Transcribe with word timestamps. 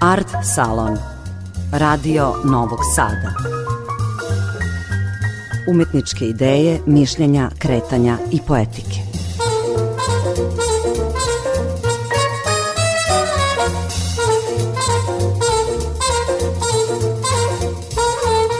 Art 0.00 0.28
Salon 0.54 0.98
Radio 1.72 2.34
Novog 2.44 2.78
Sada 2.94 3.32
Umetničke 5.70 6.24
ideje, 6.24 6.80
mišljenja, 6.86 7.50
kretanja 7.58 8.18
i 8.32 8.40
poetike 8.46 9.00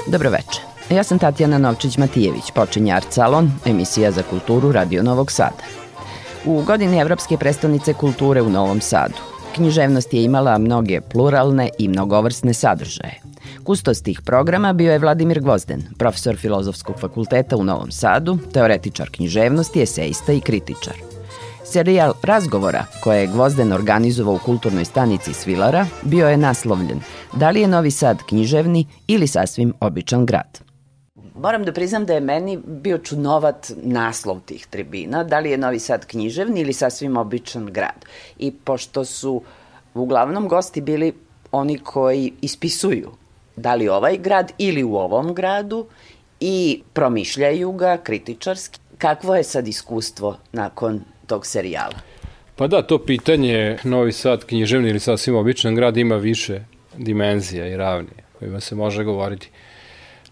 Dobro 0.07 0.31
večer. 0.31 0.63
Ja 0.91 1.05
sam 1.05 1.19
Tatjana 1.19 1.59
Novčić-Matijević, 1.59 2.53
počinje 2.55 2.93
Art 2.93 3.13
Salon, 3.13 3.53
emisija 3.65 4.11
za 4.11 4.23
kulturu 4.23 4.73
Radio 4.73 5.03
Novog 5.03 5.31
Sada. 5.33 5.63
U 6.45 6.63
godini 6.63 6.99
Evropske 6.99 7.37
prestonice 7.37 7.95
kulture 7.95 8.43
u 8.43 8.51
Novom 8.51 8.81
Sadu 8.81 9.32
književnost 9.53 10.15
je 10.15 10.25
imala 10.25 10.59
mnoge 10.59 11.01
pluralne 11.01 11.69
i 11.79 11.89
mnogovrsne 11.89 12.55
sadržaje. 12.55 13.21
Kustos 13.65 14.03
tih 14.03 14.21
programa 14.21 14.73
bio 14.73 14.93
je 14.93 14.99
Vladimir 14.99 15.41
Gvozden, 15.41 15.83
profesor 15.99 16.37
Filozofskog 16.37 17.01
fakulteta 17.01 17.57
u 17.57 17.65
Novom 17.65 17.91
Sadu, 17.91 18.39
teoretičar 18.53 19.11
književnosti, 19.11 19.83
eseista 19.83 20.33
i 20.33 20.41
kritičar. 20.41 20.95
Serijal 21.65 22.13
razgovora 22.23 22.85
koje 23.03 23.21
je 23.21 23.27
Gvozden 23.27 23.73
organizovao 23.73 24.35
u 24.35 24.45
kulturnoj 24.45 24.85
stanici 24.85 25.33
Svilara 25.33 25.87
bio 26.03 26.29
je 26.29 26.37
naslovljen 26.37 27.01
Da 27.33 27.51
li 27.51 27.61
je 27.61 27.69
Novi 27.69 27.91
Sad 27.91 28.19
književni 28.29 28.87
ili 29.07 29.27
sasvim 29.27 29.75
običan 29.81 30.27
grad? 30.27 30.72
Moram 31.43 31.65
da 31.65 31.73
priznam 31.73 32.05
da 32.07 32.15
je 32.15 32.21
meni 32.21 32.59
bio 32.67 32.99
čudnovat 32.99 33.73
naslov 33.83 34.41
tih 34.47 34.67
tribina, 34.67 35.25
da 35.25 35.39
li 35.39 35.51
je 35.51 35.59
Novi 35.59 35.79
Sad 35.79 36.07
književni 36.07 36.61
ili 36.61 36.73
sasvim 36.73 37.17
običan 37.17 37.67
grad. 37.67 38.07
I 38.39 38.53
pošto 38.65 39.05
su 39.05 39.43
uglavnom 39.95 40.49
gosti 40.49 40.81
bili 40.81 41.13
oni 41.53 41.79
koji 41.79 42.33
ispisuju 42.43 43.11
da 43.57 43.75
li 43.75 43.89
ovaj 43.89 44.19
grad 44.19 44.53
ili 44.59 44.85
u 44.85 44.95
ovom 44.97 45.35
gradu 45.35 45.87
i 46.41 46.83
promišljaju 46.93 47.73
ga 47.73 47.97
kritičarski, 47.97 48.79
kakvo 48.99 49.37
je 49.37 49.45
sad 49.45 49.69
iskustvo 49.69 50.37
nakon 50.53 51.01
tog 51.27 51.47
serijala? 51.47 51.99
Pa 52.57 52.67
da, 52.67 52.83
to 52.83 52.99
pitanje 52.99 53.79
Novi 53.85 54.13
Sad 54.13 54.45
književni 54.45 54.91
ili 54.91 55.01
sasvim 55.01 55.37
običan 55.37 55.75
grad 55.75 55.97
ima 55.97 56.17
više 56.17 56.61
dimenzija 56.97 57.67
i 57.67 57.77
ravnije 57.77 58.25
kojima 58.39 58.61
se 58.61 58.75
može 58.75 59.05
govoriti. 59.05 59.51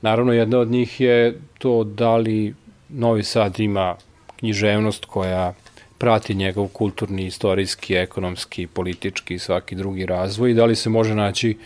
Naravno, 0.03 0.33
jedna 0.33 0.59
od 0.59 0.69
njih 0.69 1.01
je 1.01 1.41
to 1.59 1.85
da 1.85 2.17
li 2.17 2.55
Novi 2.89 3.23
Sad 3.23 3.61
ima 3.61 3.97
književnost 4.37 5.05
koja 5.05 5.55
prati 5.99 6.35
njegov 6.35 6.69
kulturni, 6.69 7.27
istorijski, 7.27 7.95
ekonomski, 7.95 8.67
politički 8.67 9.35
i 9.35 9.39
svaki 9.39 9.75
drugi 9.75 10.07
razvoj 10.07 10.51
i 10.51 10.55
da 10.55 10.65
li 10.65 10.77
se 10.77 10.91
može 10.91 11.15
naći 11.15 11.57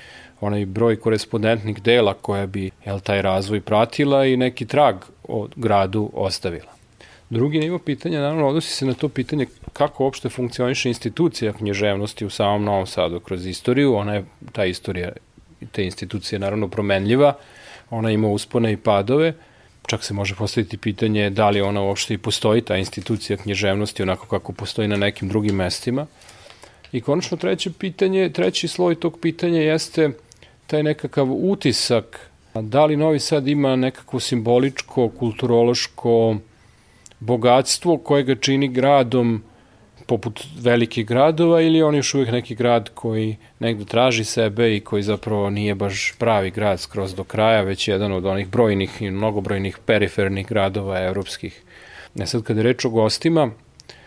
onaj 0.41 0.67
broj 0.67 0.97
korespondentnih 0.97 1.83
dela 1.83 2.15
koja 2.15 2.47
bi 2.47 2.71
jel, 2.87 3.01
taj 3.01 3.23
razvoj 3.23 3.61
pratila 3.61 4.27
i 4.27 4.37
neki 4.37 4.67
trag 4.67 4.97
o 5.29 5.49
gradu 5.57 6.11
ostavila. 6.15 6.75
Drugi 7.31 7.59
nivo 7.59 7.79
pitanja, 7.79 8.21
naravno, 8.21 8.49
odnosi 8.49 8.75
se 8.75 8.87
na 8.87 8.95
to 8.95 9.09
pitanje 9.09 9.47
kako 9.73 10.05
uopšte 10.05 10.29
funkcioniše 10.29 10.89
institucija 10.89 11.53
književnosti 11.53 12.25
u 12.27 12.31
samom 12.31 12.65
Novom 12.65 12.87
Sadu 12.87 13.21
kroz 13.21 13.47
istoriju. 13.47 13.95
Ona 13.95 14.15
je, 14.15 14.25
ta 14.53 14.65
istorija, 14.65 15.13
te 15.73 15.85
institucije 15.85 16.39
naravno 16.39 16.69
promenljiva, 16.69 17.35
ona 17.91 18.11
ima 18.11 18.29
uspone 18.29 18.73
i 18.73 18.77
padove, 18.77 19.33
čak 19.87 20.05
se 20.05 20.15
može 20.15 20.35
postaviti 20.35 20.77
pitanje 20.77 21.31
da 21.31 21.51
li 21.51 21.61
ona 21.61 21.83
uopšte 21.83 22.15
i 22.15 22.19
postoji, 22.19 22.63
ta 22.63 22.77
institucija 22.77 23.37
književnosti 23.37 24.03
onako 24.03 24.27
kako 24.27 24.53
postoji 24.53 24.89
na 24.89 24.97
nekim 24.97 25.29
drugim 25.29 25.55
mestima. 25.55 26.07
I 26.93 27.01
konačno 27.01 27.37
treće 27.37 27.71
pitanje, 27.79 28.31
treći 28.31 28.69
sloj 28.69 28.95
tog 28.95 29.19
pitanja 29.21 29.61
jeste 29.61 30.11
taj 30.67 30.83
nekakav 30.83 31.33
utisak 31.33 32.31
da 32.63 32.85
li 32.85 32.97
Novi 32.97 33.19
Sad 33.19 33.49
ima 33.49 33.77
nekako 33.77 34.21
simboličko, 34.21 35.09
kulturološko 35.09 36.37
bogatstvo 37.21 37.99
koje 37.99 38.23
ga 38.23 38.35
čini 38.35 38.69
gradom 38.69 39.43
poput 40.07 40.45
velikih 40.61 41.07
gradova 41.07 41.61
ili 41.61 41.83
on 41.83 41.95
još 41.95 42.15
uvijek 42.15 42.33
neki 42.33 42.55
grad 42.55 42.91
koji 42.95 43.37
negde 43.59 43.85
traži 43.85 44.25
sebe 44.25 44.77
i 44.77 44.81
koji 44.81 45.03
zapravo 45.03 45.51
nije 45.51 45.75
baš 45.75 46.15
pravi 46.19 46.51
grad 46.51 46.81
skroz 46.81 47.15
do 47.15 47.25
kraja, 47.25 47.63
već 47.63 47.89
jedan 47.89 48.13
od 48.13 48.27
onih 48.27 48.49
brojnih 48.49 49.03
i 49.03 49.11
mnogobrojnih 49.11 49.79
perifernih 49.87 50.47
gradova 50.47 51.01
evropskih. 51.01 51.63
Ne 52.15 52.27
sad 52.27 52.43
kada 52.43 52.61
je 52.61 52.65
reč 52.65 52.85
o 52.85 52.91
gostima, 52.91 53.51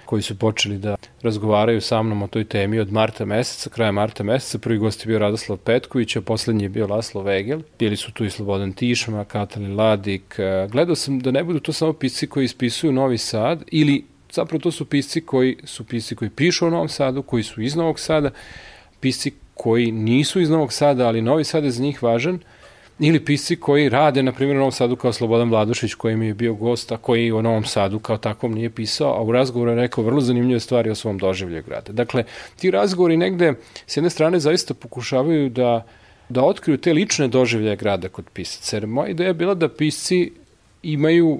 koji 0.05 0.21
su 0.21 0.39
počeli 0.39 0.77
da 0.77 0.95
razgovaraju 1.21 1.81
sa 1.81 2.01
mnom 2.01 2.21
o 2.23 2.27
toj 2.27 2.43
temi 2.43 2.79
od 2.79 2.91
marta 2.91 3.25
meseca, 3.25 3.69
kraja 3.69 3.91
marta 3.91 4.23
meseca. 4.23 4.59
Prvi 4.59 4.77
gost 4.77 5.05
je 5.05 5.07
bio 5.07 5.19
Radoslav 5.19 5.57
Petković, 5.57 6.15
a 6.15 6.21
poslednji 6.21 6.63
je 6.63 6.69
bio 6.69 6.87
Laslo 6.87 7.21
Vegel. 7.21 7.61
Bili 7.79 7.95
su 7.95 8.11
tu 8.11 8.25
i 8.25 8.29
Slobodan 8.29 8.73
Tišma, 8.73 9.25
Katalin 9.25 9.75
Ladik. 9.75 10.39
Gledao 10.71 10.95
sam 10.95 11.19
da 11.19 11.31
ne 11.31 11.43
budu 11.43 11.59
to 11.59 11.73
samo 11.73 11.93
pisci 11.93 12.27
koji 12.27 12.45
ispisuju 12.45 12.91
Novi 12.91 13.17
Sad 13.17 13.63
ili 13.71 14.05
zapravo 14.31 14.61
to 14.61 14.71
su 14.71 14.85
pisci 14.85 15.21
koji 15.21 15.57
su 15.63 15.83
pisci 15.83 16.15
koji 16.15 16.29
pišu 16.29 16.67
o 16.67 16.69
Novom 16.69 16.89
Sadu, 16.89 17.21
koji 17.21 17.43
su 17.43 17.61
iz 17.61 17.75
Novog 17.75 17.99
Sada, 17.99 18.29
pisci 18.99 19.31
koji 19.53 19.91
nisu 19.91 20.41
iz 20.41 20.49
Novog 20.49 20.73
Sada, 20.73 21.07
ali 21.07 21.21
Novi 21.21 21.43
Sad 21.43 21.63
je 21.63 21.71
za 21.71 21.83
njih 21.83 22.03
važan, 22.03 22.39
ili 22.99 23.25
pisci 23.25 23.55
koji 23.55 23.89
rade, 23.89 24.23
na 24.23 24.31
primjer, 24.31 24.55
u 24.55 24.59
Novom 24.59 24.71
Sadu 24.71 24.95
kao 24.95 25.13
Slobodan 25.13 25.49
Vladušić, 25.49 25.93
koji 25.93 26.15
mi 26.15 26.27
je 26.27 26.33
bio 26.33 26.53
gost, 26.53 26.91
a 26.91 26.97
koji 26.97 27.31
o 27.31 27.41
Novom 27.41 27.63
Sadu 27.63 27.99
kao 27.99 28.17
takvom 28.17 28.53
nije 28.53 28.69
pisao, 28.69 29.13
a 29.13 29.21
u 29.21 29.31
razgovoru 29.31 29.71
je 29.71 29.75
rekao 29.75 30.03
vrlo 30.03 30.21
zanimljive 30.21 30.59
stvari 30.59 30.89
o 30.89 30.95
svom 30.95 31.17
doživlju 31.17 31.63
grada. 31.67 31.93
Dakle, 31.93 32.23
ti 32.55 32.71
razgovori 32.71 33.17
negde, 33.17 33.53
s 33.87 33.97
jedne 33.97 34.09
strane, 34.09 34.39
zaista 34.39 34.73
pokušavaju 34.73 35.49
da, 35.49 35.85
da 36.29 36.43
otkriju 36.43 36.77
te 36.77 36.93
lične 36.93 37.27
doživlje 37.27 37.75
grada 37.75 38.09
kod 38.09 38.25
pisaca. 38.33 38.75
Jer 38.75 38.87
moja 38.87 39.09
ideja 39.09 39.27
je 39.27 39.33
bila 39.33 39.53
da 39.53 39.69
pisci 39.69 40.31
imaju 40.83 41.39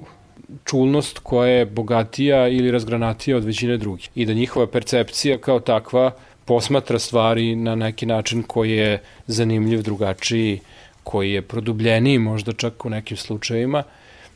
čulnost 0.64 1.18
koja 1.18 1.52
je 1.52 1.66
bogatija 1.66 2.48
ili 2.48 2.70
razgranatija 2.70 3.36
od 3.36 3.44
većine 3.44 3.76
drugih 3.76 4.08
i 4.14 4.26
da 4.26 4.32
njihova 4.32 4.66
percepcija 4.66 5.38
kao 5.38 5.60
takva 5.60 6.10
posmatra 6.44 6.98
stvari 6.98 7.56
na 7.56 7.74
neki 7.74 8.06
način 8.06 8.42
koji 8.42 8.72
je 8.72 9.02
zanimljiv, 9.26 9.82
drugačiji, 9.82 10.60
koji 11.04 11.32
je 11.32 11.42
produbljeniji 11.42 12.18
možda 12.18 12.52
čak 12.52 12.84
u 12.84 12.90
nekim 12.90 13.16
slučajevima 13.16 13.82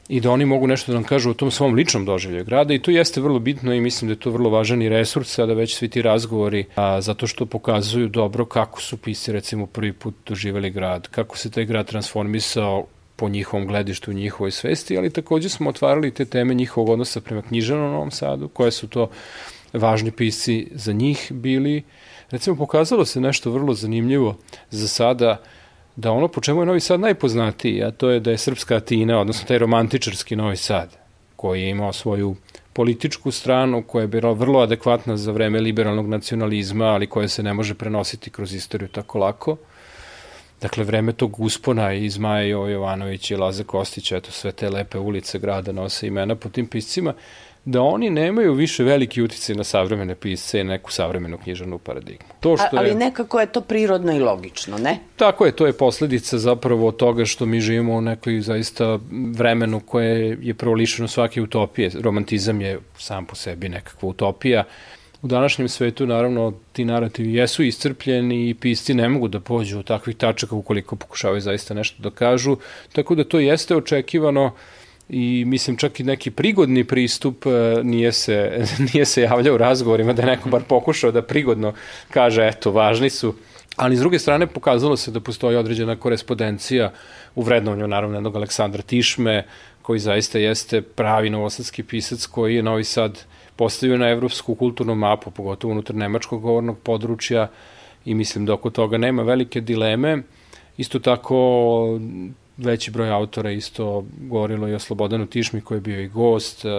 i 0.09 0.21
da 0.21 0.31
oni 0.31 0.45
mogu 0.45 0.67
nešto 0.67 0.93
da 0.93 0.99
nam 0.99 1.05
kažu 1.05 1.31
o 1.31 1.35
tom 1.35 1.51
svom 1.51 1.75
ličnom 1.75 2.05
doživljaju 2.05 2.45
grada. 2.45 2.75
I 2.75 2.79
to 2.79 2.91
jeste 2.91 3.21
vrlo 3.21 3.39
bitno 3.39 3.75
i 3.75 3.81
mislim 3.81 4.09
da 4.09 4.13
je 4.13 4.21
to 4.21 4.31
vrlo 4.31 4.51
važan 4.51 4.83
i 4.83 4.89
resurs 4.89 5.34
sada 5.34 5.55
već 5.55 5.77
svi 5.77 5.89
ti 5.89 6.03
razgovori 6.03 6.65
a, 6.75 7.01
zato 7.01 7.27
što 7.27 7.47
pokazuju 7.47 8.09
dobro 8.09 8.45
kako 8.45 8.81
su 8.81 8.97
pisci 8.97 9.33
recimo 9.33 9.67
prvi 9.67 9.93
put 9.93 10.15
doživeli 10.27 10.71
grad, 10.71 11.09
kako 11.09 11.39
se 11.39 11.51
taj 11.51 11.65
grad 11.65 11.87
transformisao 11.87 12.87
po 13.22 13.28
njihovom 13.28 13.66
gledištu, 13.66 14.10
u 14.10 14.15
njihovoj 14.15 14.50
svesti, 14.50 14.97
ali 14.99 15.10
takođe 15.10 15.49
smo 15.49 15.71
otvarali 15.71 16.10
te 16.10 16.25
teme 16.25 16.55
njihovog 16.55 16.88
odnosa 16.88 17.21
prema 17.21 17.43
književnom 17.43 17.93
Novom 17.93 18.10
Sadu, 18.10 18.49
koje 18.49 18.71
su 18.71 18.88
to 18.88 19.10
važni 19.72 20.10
pisci 20.10 20.69
za 20.75 20.93
njih 20.93 21.28
bili. 21.31 21.83
Recimo, 22.31 22.56
pokazalo 22.56 23.05
se 23.05 23.21
nešto 23.21 23.50
vrlo 23.50 23.75
zanimljivo 23.75 24.37
za 24.71 24.88
sada, 24.88 25.37
da 25.97 26.10
ono 26.10 26.28
po 26.28 26.41
čemu 26.41 26.62
je 26.62 26.66
Novi 26.66 26.81
Sad 26.81 27.00
najpoznatiji, 27.00 27.84
a 27.84 27.91
to 27.91 28.10
je 28.10 28.21
da 28.21 28.31
je 28.31 28.38
srpska 28.38 28.77
Atina, 28.77 29.21
odnosno 29.21 29.47
taj 29.49 29.59
romantičarski 29.59 30.37
Novi 30.37 30.56
Sad, 30.56 30.97
koji 31.37 31.62
je 31.62 31.71
imao 31.71 31.93
svoju 31.93 32.34
političku 32.72 33.31
stranu 33.31 33.83
koja 33.83 34.03
je 34.03 34.09
bila 34.09 34.33
vrlo 34.33 34.60
adekvatna 34.60 35.16
za 35.16 35.33
vreme 35.33 35.60
liberalnog 35.60 36.09
nacionalizma, 36.09 36.87
ali 36.87 37.06
koja 37.06 37.28
se 37.28 37.43
ne 37.43 37.54
može 37.54 37.75
prenositi 37.75 38.31
kroz 38.31 38.54
istoriju 38.54 38.89
tako 38.89 39.19
lako. 39.19 39.56
Dakle, 40.62 40.84
vreme 40.84 41.12
tog 41.12 41.41
uspona 41.41 41.93
i 41.93 42.11
Zmaja 42.11 42.43
Jovanović 42.43 43.31
i 43.31 43.37
Laza 43.37 43.65
Kostić, 43.65 44.12
eto 44.12 44.31
sve 44.31 44.53
te 44.53 44.71
lepe 44.71 44.99
ulice 44.99 45.39
grada 45.39 45.73
nose 45.73 46.06
imena 46.06 46.34
po 46.34 46.49
tim 46.49 46.67
piscima, 46.67 47.15
da 47.65 47.83
oni 47.83 48.11
nemaju 48.11 48.55
više 48.55 48.84
veliki 48.84 49.22
uticaj 49.22 49.56
na 49.56 49.65
savremene 49.65 50.15
pisce 50.15 50.61
i 50.61 50.65
neku 50.65 50.93
savremenu 50.93 51.39
knjižanu 51.39 51.78
paradigmu. 51.78 52.28
To 52.41 52.56
što 52.56 52.67
A, 52.67 52.78
ali 52.78 52.89
je, 52.89 52.95
nekako 52.95 53.41
je 53.41 53.47
to 53.47 53.61
prirodno 53.61 54.12
i 54.12 54.21
logično, 54.21 54.78
ne? 54.78 54.98
Tako 55.16 55.47
je, 55.47 55.53
to 55.53 55.66
je 55.66 55.72
posledica 55.72 56.39
zapravo 56.39 56.92
toga 56.92 57.25
što 57.25 57.47
mi 57.47 57.60
živimo 57.60 57.95
u 57.95 58.01
nekoj 58.01 58.41
zaista 58.41 58.98
vremenu 59.36 59.81
koje 59.81 60.39
je 60.41 60.54
prvo 60.54 60.75
lišeno 60.75 61.09
svake 61.09 61.42
utopije. 61.42 61.91
Romantizam 62.01 62.60
je 62.60 62.78
sam 62.98 63.27
po 63.27 63.34
sebi 63.34 63.69
nekakva 63.69 64.09
utopija. 64.09 64.65
U 65.22 65.27
današnjem 65.27 65.69
svetu, 65.69 66.07
naravno, 66.07 66.53
ti 66.72 66.84
narativi 66.84 67.34
jesu 67.34 67.63
iscrpljeni 67.63 68.48
i 68.48 68.54
pisci 68.54 68.95
ne 68.95 69.09
mogu 69.09 69.28
da 69.28 69.41
pođu 69.41 69.78
od 69.78 69.84
takvih 69.84 70.16
tačaka 70.16 70.54
ukoliko 70.54 70.97
pokušavaju 70.97 71.41
zaista 71.41 71.74
nešto 71.74 72.03
da 72.03 72.10
kažu, 72.10 72.57
tako 72.92 73.15
da 73.15 73.24
to 73.24 73.39
jeste 73.39 73.77
očekivano 73.77 74.54
i 75.09 75.45
mislim 75.47 75.77
čak 75.77 76.01
i 76.01 76.04
neki 76.04 76.30
prigodni 76.30 76.84
pristup 76.84 77.47
e, 77.47 77.83
nije 77.84 78.13
se, 78.13 78.65
nije 78.92 79.04
se 79.04 79.22
javljao 79.22 79.54
u 79.54 79.59
razgovorima 79.59 80.13
da 80.13 80.22
je 80.22 80.27
neko 80.27 80.48
bar 80.48 80.63
pokušao 80.69 81.10
da 81.10 81.22
prigodno 81.22 81.72
kaže 82.10 82.47
eto 82.47 82.71
važni 82.71 83.10
su. 83.10 83.34
Ali 83.77 83.97
s 83.97 84.01
druge 84.01 84.19
strane 84.19 84.47
pokazalo 84.47 84.97
se 84.97 85.10
da 85.10 85.21
postoji 85.21 85.57
određena 85.57 85.97
korespondencija 85.97 86.92
u 87.34 87.42
vrednovanju 87.42 87.89
naravno 87.89 88.16
jednog 88.16 88.36
Aleksandra 88.36 88.83
Tišme 88.83 89.47
koji 89.83 89.98
zaista 89.98 90.39
jeste 90.39 90.83
pravi 90.83 91.30
novosadski 91.30 91.83
pisac 91.83 92.27
koji 92.27 92.54
je 92.54 92.63
Novi 92.63 92.84
Sad 92.84 93.24
postavio 93.62 93.98
na 93.98 94.09
evropsku 94.09 94.54
kulturnu 94.54 94.94
mapu, 94.94 95.30
pogotovo 95.30 95.72
unutar 95.72 95.97
nemačkog 95.97 96.42
govornog 96.42 96.78
područja 96.78 97.48
i 98.04 98.14
mislim 98.14 98.47
da 98.47 98.54
oko 98.54 98.70
toga 98.70 98.98
nema 98.98 99.22
velike 99.22 99.60
dileme. 99.60 100.22
Isto 100.76 100.98
tako 100.98 101.38
veći 102.56 102.91
broj 102.91 103.10
autora 103.10 103.50
isto 103.50 104.04
govorilo 104.20 104.68
i 104.68 104.74
o 104.74 104.78
Slobodanu 104.78 105.26
Tišmi 105.26 105.60
koji 105.60 105.76
je 105.76 105.80
bio 105.80 106.00
i 106.00 106.09
gost, 106.09 106.64
uh, 106.64 106.72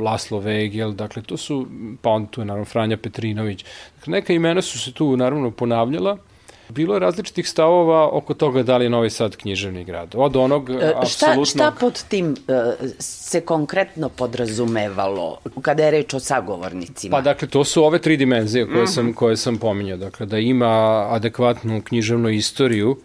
Laslo 0.00 0.38
Vegel, 0.38 0.92
dakle 0.92 1.22
to 1.22 1.36
su, 1.36 1.66
pa 2.02 2.10
on 2.10 2.26
tu 2.26 2.40
je 2.40 2.44
naravno 2.44 2.64
Franja 2.64 2.96
Petrinović. 2.96 3.64
Dakle, 3.96 4.10
neka 4.10 4.32
imena 4.32 4.62
su 4.62 4.78
se 4.78 4.92
tu 4.92 5.16
naravno 5.16 5.50
ponavljala, 5.50 6.16
Bilo 6.70 6.94
je 6.94 7.00
različitih 7.00 7.48
stavova 7.48 8.08
oko 8.12 8.34
toga 8.34 8.62
da 8.62 8.76
li 8.76 8.84
je 8.84 8.90
Novi 8.90 9.10
Sad 9.10 9.36
književni 9.36 9.84
grad. 9.84 10.14
Od 10.16 10.36
onog, 10.36 10.70
e, 10.70 10.92
apsolutno... 10.96 11.44
Šta, 11.44 11.54
šta 11.54 11.72
pod 11.80 12.04
tim 12.08 12.36
e, 12.48 12.72
se 12.98 13.40
konkretno 13.40 14.08
podrazumevalo 14.08 15.38
kada 15.62 15.84
je 15.84 15.90
reč 15.90 16.14
o 16.14 16.20
sagovornicima? 16.20 17.16
Pa 17.16 17.20
dakle, 17.20 17.48
to 17.48 17.64
su 17.64 17.84
ove 17.84 17.98
tri 17.98 18.16
dimenzije 18.16 18.66
koje, 18.66 18.82
mm 18.82 18.86
-hmm. 18.86 18.94
sam, 18.94 19.12
koje 19.12 19.36
sam 19.36 19.58
pominjao. 19.58 19.96
Dakle, 19.96 20.26
da 20.26 20.38
ima 20.38 21.06
adekvatnu 21.10 21.82
književnu 21.82 22.28
istoriju, 22.28 22.96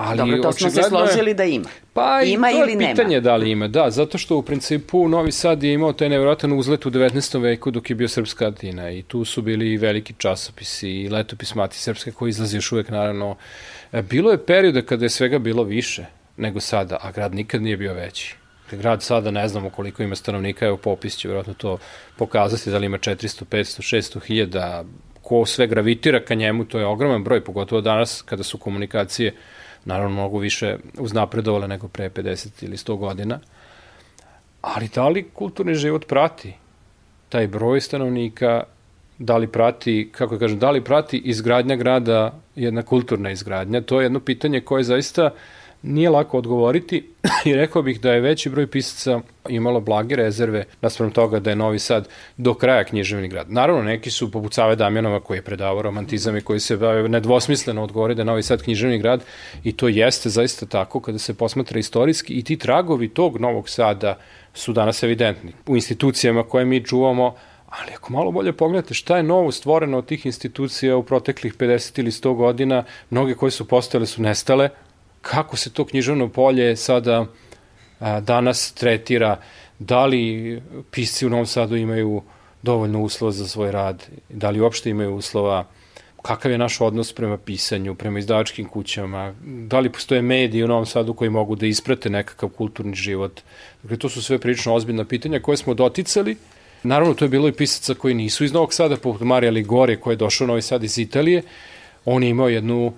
Ali 0.00 0.18
Dobro, 0.18 0.42
to 0.42 0.52
smo 0.52 0.70
se 0.70 0.82
složili 0.82 1.34
da 1.34 1.44
ima. 1.44 1.68
Pa 1.92 2.22
ima 2.22 2.50
i 2.50 2.54
to 2.54 2.64
je 2.64 2.78
pitanje 2.78 3.16
nema. 3.16 3.20
da 3.20 3.36
li 3.36 3.50
ima, 3.50 3.68
da, 3.68 3.90
zato 3.90 4.18
što 4.18 4.36
u 4.36 4.42
principu 4.42 5.08
Novi 5.08 5.32
Sad 5.32 5.62
je 5.62 5.72
imao 5.72 5.92
taj 5.92 6.08
nevjerojatan 6.08 6.52
uzlet 6.52 6.86
u 6.86 6.90
19. 6.90 7.42
veku 7.42 7.70
dok 7.70 7.90
je 7.90 7.96
bio 7.96 8.08
Srpska 8.08 8.46
Atina 8.46 8.90
i 8.90 9.02
tu 9.02 9.24
su 9.24 9.42
bili 9.42 9.76
veliki 9.76 10.14
časopisi 10.18 10.90
i 10.90 11.08
letopis 11.08 11.54
Mati 11.54 11.78
Srpske 11.78 12.12
koji 12.12 12.30
izlazi 12.30 12.56
još 12.56 12.72
uvek 12.72 12.88
naravno. 12.90 13.36
E, 13.92 14.02
bilo 14.02 14.30
je 14.30 14.46
perioda 14.46 14.82
kada 14.82 15.04
je 15.04 15.08
svega 15.08 15.38
bilo 15.38 15.62
više 15.62 16.04
nego 16.36 16.60
sada, 16.60 16.98
a 17.00 17.12
grad 17.12 17.34
nikad 17.34 17.62
nije 17.62 17.76
bio 17.76 17.94
veći. 17.94 18.36
Grad 18.70 19.02
sada 19.02 19.30
ne 19.30 19.48
znamo 19.48 19.70
koliko 19.70 20.02
ima 20.02 20.14
stanovnika, 20.14 20.66
evo 20.66 20.76
popis 20.76 21.16
će 21.16 21.28
vjerojatno 21.28 21.54
to 21.54 21.78
pokazati, 22.16 22.70
da 22.70 22.78
li 22.78 22.86
ima 22.86 22.98
400, 22.98 23.44
500, 23.44 23.96
600 23.96 24.24
hiljada, 24.26 24.84
ko 25.22 25.46
sve 25.46 25.66
gravitira 25.66 26.24
ka 26.24 26.34
njemu, 26.34 26.64
to 26.64 26.78
je 26.78 26.86
ogroman 26.86 27.24
broj, 27.24 27.44
pogotovo 27.44 27.80
danas 27.80 28.22
kada 28.22 28.42
su 28.42 28.58
komunikacije 28.58 29.34
naravno 29.84 30.10
mnogo 30.10 30.38
više 30.38 30.76
uznapredovale 30.98 31.68
nego 31.68 31.88
pre 31.88 32.10
50 32.10 32.64
ili 32.64 32.76
100 32.76 32.96
godina, 32.96 33.38
ali 34.60 34.88
da 34.94 35.08
li 35.08 35.30
kulturni 35.34 35.74
život 35.74 36.06
prati 36.06 36.54
taj 37.28 37.46
broj 37.46 37.80
stanovnika, 37.80 38.62
da 39.18 39.36
li 39.36 39.46
prati, 39.46 40.08
kako 40.12 40.34
da 40.34 40.40
kažem, 40.40 40.58
da 40.58 40.70
li 40.70 40.84
prati 40.84 41.18
izgradnja 41.18 41.76
grada 41.76 42.34
jedna 42.56 42.82
kulturna 42.82 43.30
izgradnja, 43.30 43.80
to 43.80 44.00
je 44.00 44.04
jedno 44.04 44.20
pitanje 44.20 44.60
koje 44.60 44.84
zaista 44.84 45.24
uh, 45.24 45.32
nije 45.82 46.10
lako 46.10 46.38
odgovoriti 46.38 47.10
i 47.44 47.54
rekao 47.54 47.82
bih 47.82 48.00
da 48.00 48.12
je 48.12 48.20
veći 48.20 48.50
broj 48.50 48.66
pisaca 48.66 49.20
imalo 49.48 49.80
blage 49.80 50.16
rezerve 50.16 50.64
naspram 50.80 51.10
toga 51.10 51.40
da 51.40 51.50
je 51.50 51.56
Novi 51.56 51.78
Sad 51.78 52.08
do 52.36 52.54
kraja 52.54 52.84
književni 52.84 53.28
grad. 53.28 53.50
Naravno, 53.50 53.82
neki 53.82 54.10
su 54.10 54.30
poput 54.32 54.54
Save 54.54 54.76
Damjanova 54.76 55.20
koji 55.20 55.38
je 55.38 55.42
predavao 55.42 55.82
romantizam 55.82 56.36
i 56.36 56.40
koji 56.40 56.60
se 56.60 56.76
nedvosmisleno 57.08 57.82
odgovori 57.82 58.14
da 58.14 58.20
je 58.20 58.26
Novi 58.26 58.42
Sad 58.42 58.62
književni 58.62 58.98
grad 58.98 59.24
i 59.64 59.72
to 59.72 59.88
jeste 59.88 60.28
zaista 60.28 60.66
tako 60.66 61.00
kada 61.00 61.18
se 61.18 61.34
posmatra 61.34 61.78
istorijski 61.78 62.34
i 62.34 62.42
ti 62.42 62.56
tragovi 62.56 63.08
tog 63.08 63.40
Novog 63.40 63.68
Sada 63.68 64.18
su 64.54 64.72
danas 64.72 65.02
evidentni. 65.02 65.52
U 65.66 65.76
institucijama 65.76 66.42
koje 66.42 66.64
mi 66.64 66.84
čuvamo, 66.84 67.34
Ali 67.68 67.92
ako 67.94 68.12
malo 68.12 68.30
bolje 68.32 68.52
pogledate 68.52 68.94
šta 68.94 69.16
je 69.16 69.22
novo 69.22 69.52
stvoreno 69.52 69.98
od 69.98 70.06
tih 70.06 70.26
institucija 70.26 70.96
u 70.96 71.02
proteklih 71.02 71.54
50 71.54 72.00
ili 72.00 72.10
100 72.10 72.34
godina, 72.34 72.84
mnoge 73.10 73.34
koje 73.34 73.50
su 73.50 73.68
postojale 73.68 74.06
su 74.06 74.22
nestale, 74.22 74.68
kako 75.22 75.56
se 75.56 75.72
to 75.72 75.84
književno 75.84 76.28
polje 76.28 76.76
sada 76.76 77.26
a, 78.00 78.20
danas 78.20 78.72
tretira, 78.72 79.40
da 79.78 80.06
li 80.06 80.62
pisci 80.90 81.26
u 81.26 81.30
Novom 81.30 81.46
Sadu 81.46 81.76
imaju 81.76 82.22
dovoljno 82.62 83.02
uslova 83.02 83.32
za 83.32 83.46
svoj 83.46 83.72
rad, 83.72 84.06
da 84.28 84.50
li 84.50 84.60
uopšte 84.60 84.90
imaju 84.90 85.14
uslova, 85.14 85.66
kakav 86.22 86.52
je 86.52 86.58
naš 86.58 86.80
odnos 86.80 87.12
prema 87.12 87.38
pisanju, 87.38 87.94
prema 87.94 88.18
izdavačkim 88.18 88.68
kućama, 88.68 89.34
da 89.42 89.80
li 89.80 89.92
postoje 89.92 90.22
mediji 90.22 90.64
u 90.64 90.68
Novom 90.68 90.86
Sadu 90.86 91.14
koji 91.14 91.30
mogu 91.30 91.56
da 91.56 91.66
isprate 91.66 92.10
nekakav 92.10 92.48
kulturni 92.48 92.94
život. 92.94 93.40
Dakle, 93.82 93.96
to 93.96 94.08
su 94.08 94.22
sve 94.22 94.38
prilično 94.38 94.74
ozbiljna 94.74 95.04
pitanja 95.04 95.40
koje 95.40 95.56
smo 95.56 95.74
doticali. 95.74 96.36
Naravno, 96.82 97.14
to 97.14 97.24
je 97.24 97.28
bilo 97.28 97.48
i 97.48 97.52
pisaca 97.52 97.94
koji 97.94 98.14
nisu 98.14 98.44
iz 98.44 98.52
Novog 98.52 98.74
Sada, 98.74 98.96
poput 98.96 99.20
Marija 99.20 99.50
Ligore, 99.52 99.96
koji 99.96 100.12
je 100.12 100.16
došao 100.16 100.44
u 100.44 100.48
Novi 100.48 100.62
Sad 100.62 100.84
iz 100.84 100.98
Italije. 100.98 101.42
On 102.04 102.22
je 102.22 102.28
imao 102.28 102.48
jednu 102.48 102.92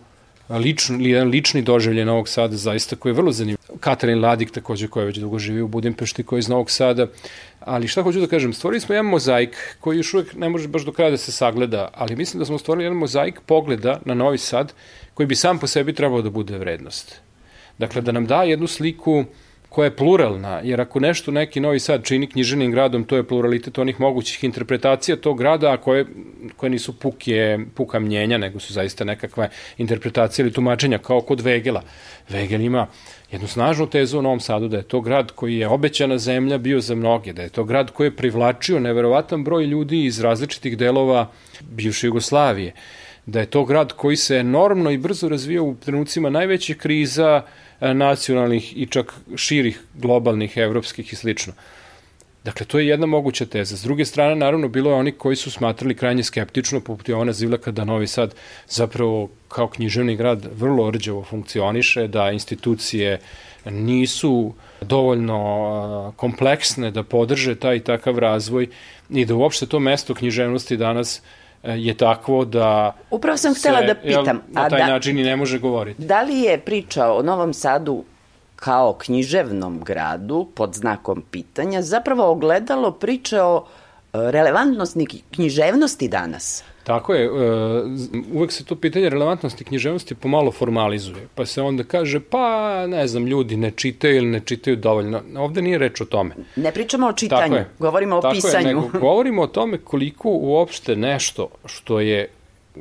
lični, 0.58 1.10
jedan 1.10 1.28
lični 1.28 1.62
doživlje 1.62 2.04
Novog 2.04 2.28
Sada, 2.28 2.56
zaista 2.56 2.96
koji 2.96 3.10
je 3.10 3.14
vrlo 3.14 3.32
zanimljiv. 3.32 3.58
Katarin 3.80 4.20
Ladik 4.20 4.50
takođe 4.50 4.88
koja 4.88 5.06
već 5.06 5.18
dugo 5.18 5.38
živi 5.38 5.62
u 5.62 5.68
Budimpešti, 5.68 6.22
koji 6.22 6.38
je 6.38 6.40
iz 6.40 6.48
Novog 6.48 6.70
Sada. 6.70 7.06
Ali 7.60 7.88
šta 7.88 8.02
hoću 8.02 8.20
da 8.20 8.26
kažem, 8.26 8.52
stvorili 8.52 8.80
smo 8.80 8.94
jedan 8.94 9.10
mozaik 9.10 9.56
koji 9.80 9.96
još 9.96 10.14
uvek 10.14 10.34
ne 10.34 10.48
može 10.48 10.68
baš 10.68 10.84
do 10.84 10.92
kraja 10.92 11.10
da 11.10 11.16
se 11.16 11.32
sagleda, 11.32 11.88
ali 11.94 12.16
mislim 12.16 12.38
da 12.38 12.44
smo 12.44 12.58
stvorili 12.58 12.84
jedan 12.84 12.98
mozaik 12.98 13.40
pogleda 13.46 14.00
na 14.04 14.14
Novi 14.14 14.38
Sad 14.38 14.72
koji 15.14 15.26
bi 15.26 15.36
sam 15.36 15.58
po 15.58 15.66
sebi 15.66 15.94
trebao 15.94 16.22
da 16.22 16.30
bude 16.30 16.58
vrednost. 16.58 17.20
Dakle, 17.78 18.02
da 18.02 18.12
nam 18.12 18.26
da 18.26 18.42
jednu 18.42 18.66
sliku 18.66 19.12
uh, 19.12 19.26
koja 19.70 19.84
je 19.84 19.96
pluralna, 19.96 20.60
jer 20.64 20.80
ako 20.80 21.00
nešto 21.00 21.30
neki 21.30 21.60
Novi 21.60 21.80
Sad 21.80 22.04
čini 22.04 22.26
knjiženim 22.26 22.72
gradom, 22.72 23.04
to 23.04 23.16
je 23.16 23.22
pluralitet 23.22 23.78
onih 23.78 24.00
mogućih 24.00 24.44
interpretacija 24.44 25.16
tog 25.16 25.38
grada, 25.38 25.72
a 25.72 25.76
koje, 25.76 26.06
koje 26.56 26.70
nisu 26.70 26.98
puke, 26.98 27.58
puka 27.74 28.00
mnjenja, 28.00 28.38
nego 28.38 28.60
su 28.60 28.72
zaista 28.72 29.04
nekakve 29.04 29.48
interpretacije 29.78 30.42
ili 30.42 30.52
tumačenja, 30.52 30.98
kao 30.98 31.20
kod 31.20 31.40
Vegela. 31.40 31.82
Vegel 32.28 32.60
ima 32.60 32.86
jednu 33.32 33.48
snažnu 33.48 33.86
tezu 33.86 34.18
u 34.18 34.22
Novom 34.22 34.40
Sadu 34.40 34.68
da 34.68 34.76
je 34.76 34.82
to 34.82 35.00
grad 35.00 35.32
koji 35.32 35.58
je 35.58 35.68
obećana 35.68 36.18
zemlja 36.18 36.58
bio 36.58 36.80
za 36.80 36.94
mnoge, 36.94 37.32
da 37.32 37.42
je 37.42 37.48
to 37.48 37.64
grad 37.64 37.90
koji 37.90 38.06
je 38.06 38.16
privlačio 38.16 38.80
neverovatan 38.80 39.44
broj 39.44 39.64
ljudi 39.66 40.04
iz 40.04 40.20
različitih 40.20 40.78
delova 40.78 41.30
bivše 41.60 42.06
Jugoslavije, 42.06 42.72
da 43.26 43.40
je 43.40 43.46
to 43.46 43.64
grad 43.64 43.92
koji 43.92 44.16
se 44.16 44.36
enormno 44.36 44.90
i 44.90 44.98
brzo 44.98 45.28
razvijao 45.28 45.64
u 45.64 45.74
trenucima 45.74 46.30
najvećih 46.30 46.76
kriza, 46.76 47.42
nacionalnih 47.80 48.78
i 48.78 48.86
čak 48.86 49.14
širih 49.36 49.80
globalnih, 49.94 50.56
evropskih 50.56 51.12
i 51.12 51.16
slično. 51.16 51.52
Dakle, 52.44 52.66
to 52.66 52.78
je 52.78 52.86
jedna 52.86 53.06
moguća 53.06 53.46
teza. 53.46 53.76
S 53.76 53.82
druge 53.82 54.04
strane, 54.04 54.36
naravno, 54.36 54.68
bilo 54.68 54.90
je 54.90 54.96
oni 54.96 55.12
koji 55.12 55.36
su 55.36 55.50
smatrali 55.50 55.94
krajnje 55.94 56.22
skeptično, 56.22 56.80
poput 56.80 57.08
Jovana 57.08 57.32
Zivlaka, 57.32 57.70
da 57.70 57.84
Novi 57.84 58.06
Sad 58.06 58.34
zapravo 58.68 59.28
kao 59.48 59.68
književni 59.68 60.16
grad 60.16 60.46
vrlo 60.54 60.86
orđevo 60.86 61.24
funkcioniše, 61.24 62.08
da 62.08 62.30
institucije 62.30 63.18
nisu 63.64 64.54
dovoljno 64.80 66.12
kompleksne 66.16 66.90
da 66.90 67.02
podrže 67.02 67.54
taj 67.54 67.76
i 67.76 67.84
takav 67.84 68.18
razvoj 68.18 68.68
i 69.10 69.24
da 69.24 69.34
uopšte 69.34 69.66
to 69.66 69.80
mesto 69.80 70.14
književnosti 70.14 70.76
danas 70.76 71.18
uh, 71.18 71.24
E, 71.24 71.39
je 71.62 71.94
takvo 71.94 72.44
da 72.44 72.96
Upravo 73.10 73.36
sam 73.36 73.54
htela 73.54 73.78
se, 73.78 73.86
da 73.86 73.94
pitam. 73.94 74.24
Jel, 74.24 74.36
na 74.48 74.68
taj 74.68 74.82
a 74.82 74.86
da, 74.86 74.92
način 74.92 75.18
i 75.18 75.22
ne 75.22 75.36
može 75.36 75.58
govoriti. 75.58 76.02
Da 76.02 76.22
li 76.22 76.40
je 76.40 76.58
priča 76.58 77.12
o 77.12 77.22
Novom 77.22 77.54
Sadu 77.54 78.04
kao 78.56 78.92
književnom 78.92 79.80
gradu, 79.84 80.48
pod 80.54 80.74
znakom 80.74 81.22
pitanja, 81.30 81.82
zapravo 81.82 82.30
ogledalo 82.30 82.90
priče 82.90 83.42
o 83.42 83.64
relevantnosti 84.12 85.22
književnosti 85.30 86.08
danas? 86.08 86.64
Tako 86.84 87.14
je, 87.14 87.24
e, 87.24 87.30
uvek 88.32 88.52
se 88.52 88.64
to 88.64 88.76
pitanje 88.76 89.08
relevantnosti 89.08 89.64
književnosti 89.64 90.14
pomalo 90.14 90.52
formalizuje, 90.52 91.28
pa 91.34 91.46
se 91.46 91.62
onda 91.62 91.84
kaže, 91.84 92.20
pa 92.20 92.86
ne 92.86 93.08
znam, 93.08 93.26
ljudi 93.26 93.56
ne 93.56 93.70
čitaju 93.70 94.16
ili 94.16 94.26
ne 94.26 94.40
čitaju 94.40 94.76
dovoljno. 94.76 95.22
Ovde 95.36 95.62
nije 95.62 95.78
reč 95.78 96.00
o 96.00 96.04
tome. 96.04 96.34
Ne 96.56 96.72
pričamo 96.72 97.06
o 97.06 97.12
čitanju, 97.12 97.56
je, 97.56 97.68
govorimo 97.78 98.16
o 98.16 98.32
pisanju. 98.32 98.68
Je, 98.68 98.74
nego 98.74 98.88
govorimo 99.00 99.42
o 99.42 99.46
tome 99.46 99.78
koliko 99.78 100.28
uopšte 100.30 100.96
nešto 100.96 101.48
što 101.64 102.00
je, 102.00 102.28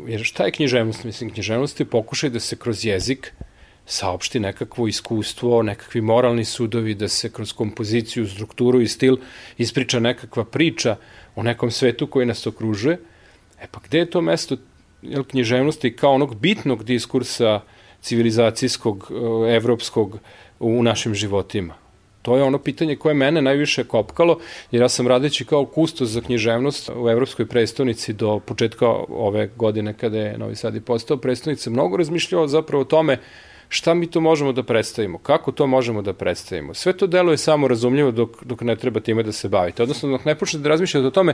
jer 0.07 0.23
šta 0.23 0.45
je 0.45 0.51
književnost? 0.51 1.03
Mislim, 1.03 1.29
književnost 1.29 1.79
je 1.79 1.85
pokušaj 1.85 2.29
da 2.29 2.39
se 2.39 2.55
kroz 2.55 2.85
jezik 2.85 3.33
saopšti 3.85 4.39
nekakvo 4.39 4.87
iskustvo, 4.87 5.63
nekakvi 5.63 6.01
moralni 6.01 6.45
sudovi, 6.45 6.93
da 6.93 7.07
se 7.07 7.31
kroz 7.31 7.53
kompoziciju, 7.53 8.27
strukturu 8.27 8.81
i 8.81 8.87
stil 8.87 9.17
ispriča 9.57 9.99
nekakva 9.99 10.45
priča 10.45 10.95
o 11.39 11.43
nekom 11.43 11.71
svetu 11.71 12.07
koji 12.07 12.25
nas 12.25 12.47
okružuje, 12.47 12.97
E 13.61 13.67
pa 13.71 13.79
gde 13.87 13.97
je 13.99 14.09
to 14.09 14.21
mesto 14.21 14.57
jel, 15.01 15.23
književnosti 15.23 15.95
kao 15.95 16.13
onog 16.13 16.35
bitnog 16.35 16.83
diskursa 16.83 17.61
civilizacijskog, 18.01 19.11
e, 19.11 19.55
evropskog 19.55 20.19
u 20.59 20.83
našim 20.83 21.13
životima? 21.13 21.73
To 22.21 22.37
je 22.37 22.43
ono 22.43 22.57
pitanje 22.57 22.95
koje 22.95 23.15
mene 23.15 23.41
najviše 23.41 23.83
kopkalo, 23.83 24.39
jer 24.71 24.81
ja 24.81 24.89
sam 24.89 25.07
radeći 25.07 25.45
kao 25.45 25.65
kustos 25.65 26.09
za 26.09 26.21
književnost 26.21 26.89
u 26.95 27.09
Evropskoj 27.09 27.45
prestonici 27.45 28.13
do 28.13 28.39
početka 28.39 28.87
ove 29.09 29.49
godine 29.55 29.93
kada 29.93 30.17
je 30.17 30.37
Novi 30.37 30.55
Sad 30.55 30.75
i 30.75 30.81
postao 30.81 31.17
prestonica, 31.17 31.69
mnogo 31.69 31.97
razmišljao 31.97 32.47
zapravo 32.47 32.81
o 32.81 32.85
tome 32.85 33.17
šta 33.69 33.93
mi 33.93 34.07
to 34.07 34.21
možemo 34.21 34.51
da 34.51 34.63
predstavimo, 34.63 35.17
kako 35.17 35.51
to 35.51 35.67
možemo 35.67 36.01
da 36.01 36.13
predstavimo. 36.13 36.73
Sve 36.73 36.93
to 36.97 37.07
deluje 37.07 37.37
samo 37.37 37.67
razumljivo 37.67 38.11
dok, 38.11 38.43
dok 38.43 38.61
ne 38.61 38.75
treba 38.75 38.99
time 38.99 39.23
da 39.23 39.31
se 39.31 39.49
bavite. 39.49 39.83
Odnosno, 39.83 40.09
dok 40.09 40.25
ne 40.25 40.35
počnete 40.35 40.63
da 40.63 40.69
razmišljate 40.69 41.07
o 41.07 41.11
tome, 41.11 41.33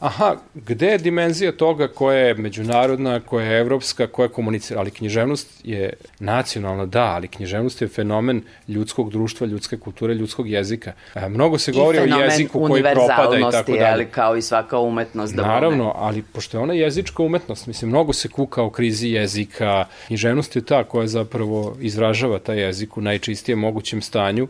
aha, 0.00 0.36
gde 0.54 0.86
je 0.86 0.98
dimenzija 0.98 1.52
toga 1.52 1.88
koja 1.88 2.18
je 2.18 2.34
međunarodna, 2.34 3.20
koja 3.20 3.46
je 3.46 3.60
evropska, 3.60 4.06
koja 4.06 4.28
komunicira, 4.28 4.80
ali 4.80 4.90
književnost 4.90 5.60
je 5.64 5.92
nacionalna, 6.18 6.86
da, 6.86 7.04
ali 7.04 7.28
književnost 7.28 7.82
je 7.82 7.88
fenomen 7.88 8.42
ljudskog 8.68 9.10
društva, 9.10 9.46
ljudske 9.46 9.76
kulture, 9.76 10.14
ljudskog 10.14 10.48
jezika. 10.48 10.92
A, 11.14 11.28
mnogo 11.28 11.58
se 11.58 11.72
govori 11.72 11.98
o 11.98 12.22
jeziku 12.22 12.66
koji 12.66 12.82
propada 12.82 13.38
i 13.38 13.42
tako 13.52 13.72
dalje. 13.72 13.86
ali 13.92 14.06
kao 14.06 14.36
i 14.36 14.42
svaka 14.42 14.78
umetnost. 14.78 15.34
Da 15.34 15.42
Naravno, 15.42 15.92
ali 15.96 16.22
pošto 16.22 16.56
je 16.56 16.62
ona 16.62 16.74
jezička 16.74 17.22
umetnost, 17.22 17.66
mislim, 17.66 17.88
mnogo 17.88 18.12
se 18.12 18.28
kuka 18.28 18.62
o 18.62 18.70
krizi 18.70 19.08
jezika, 19.08 19.84
književnost 20.06 20.56
je 20.56 20.64
ta 20.64 20.84
koja 20.84 21.06
zapravo 21.06 21.75
izražava 21.80 22.38
taj 22.38 22.60
jezik 22.60 22.96
u 22.96 23.00
najčistijem 23.00 23.58
mogućem 23.58 24.02
stanju, 24.02 24.48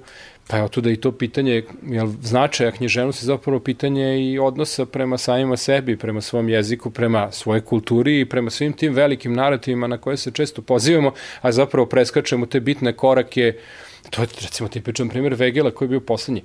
pa 0.48 0.58
evo 0.58 0.68
tu 0.68 0.80
da 0.80 0.90
i 0.90 0.96
to 0.96 1.12
pitanje, 1.12 1.62
jel, 1.86 2.08
značaja 2.22 2.70
književnosti 2.70 3.24
je 3.24 3.26
zapravo 3.26 3.60
pitanje 3.60 4.20
i 4.20 4.38
odnosa 4.38 4.86
prema 4.86 5.18
samima 5.18 5.56
sebi, 5.56 5.96
prema 5.96 6.20
svom 6.20 6.48
jeziku, 6.48 6.90
prema 6.90 7.32
svojoj 7.32 7.60
kulturi 7.60 8.20
i 8.20 8.24
prema 8.24 8.50
svim 8.50 8.72
tim 8.72 8.94
velikim 8.94 9.32
narativima 9.32 9.86
na 9.86 9.98
koje 9.98 10.16
se 10.16 10.30
često 10.30 10.62
pozivamo, 10.62 11.12
a 11.40 11.52
zapravo 11.52 11.86
preskačemo 11.86 12.46
te 12.46 12.60
bitne 12.60 12.92
korake, 12.92 13.54
to 14.10 14.22
je 14.22 14.28
recimo 14.42 14.68
tipičan 14.68 15.08
primjer 15.08 15.34
Vegela 15.34 15.70
koji 15.70 15.86
je 15.86 15.90
bio 15.90 16.00
poslednji. 16.00 16.42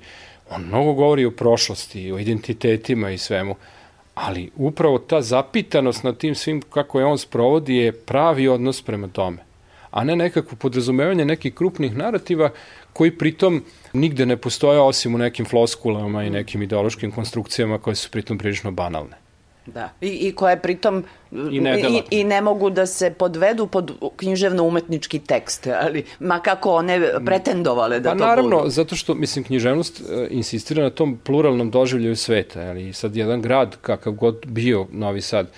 On 0.50 0.62
mnogo 0.62 0.92
govori 0.92 1.24
o 1.24 1.30
prošlosti, 1.30 2.12
o 2.12 2.18
identitetima 2.18 3.10
i 3.10 3.18
svemu, 3.18 3.56
ali 4.14 4.50
upravo 4.56 4.98
ta 4.98 5.22
zapitanost 5.22 6.04
na 6.04 6.12
tim 6.12 6.34
svim 6.34 6.62
kako 6.62 6.98
je 6.98 7.06
on 7.06 7.18
sprovodi 7.18 7.76
je 7.76 7.92
pravi 7.92 8.48
odnos 8.48 8.82
prema 8.82 9.08
tome 9.08 9.51
a 9.92 10.04
ne 10.04 10.16
nekako 10.16 10.56
podrazumevanje 10.56 11.24
nekih 11.24 11.54
krupnih 11.54 11.96
narativa 11.96 12.50
koji 12.92 13.18
pritom 13.18 13.62
nigde 13.92 14.26
ne 14.26 14.36
postoje 14.36 14.80
osim 14.80 15.14
u 15.14 15.18
nekim 15.18 15.46
floskulama 15.46 16.24
i 16.24 16.30
nekim 16.30 16.62
ideološkim 16.62 17.10
konstrukcijama 17.10 17.78
koje 17.78 17.94
su 17.94 18.10
pritom 18.10 18.38
prilično 18.38 18.70
banalne. 18.70 19.22
Da. 19.66 19.90
I, 20.00 20.08
i 20.08 20.34
koje 20.34 20.60
pritom 20.60 21.04
I, 21.32 21.56
i, 21.56 22.02
i 22.20 22.24
ne 22.24 22.40
mogu 22.40 22.70
da 22.70 22.86
se 22.86 23.10
podvedu 23.10 23.66
pod 23.66 23.92
književno-umetnički 24.16 25.18
tekst, 25.26 25.66
ali 25.66 26.04
ma 26.20 26.40
kako 26.40 26.74
one 26.74 27.00
pretendovale 27.26 28.00
da 28.00 28.10
pa, 28.10 28.18
to 28.18 28.24
naravno, 28.26 28.58
budu. 28.58 28.70
zato 28.70 28.96
što, 28.96 29.14
mislim, 29.14 29.44
književnost 29.44 30.00
uh, 30.00 30.06
insistira 30.30 30.82
na 30.82 30.90
tom 30.90 31.18
pluralnom 31.24 31.70
doživljaju 31.70 32.16
sveta, 32.16 32.60
ali 32.60 32.92
sad 32.92 33.16
jedan 33.16 33.42
grad, 33.42 33.76
kakav 33.80 34.12
god 34.12 34.46
bio 34.46 34.86
Novi 34.90 35.20
Sad, 35.20 35.50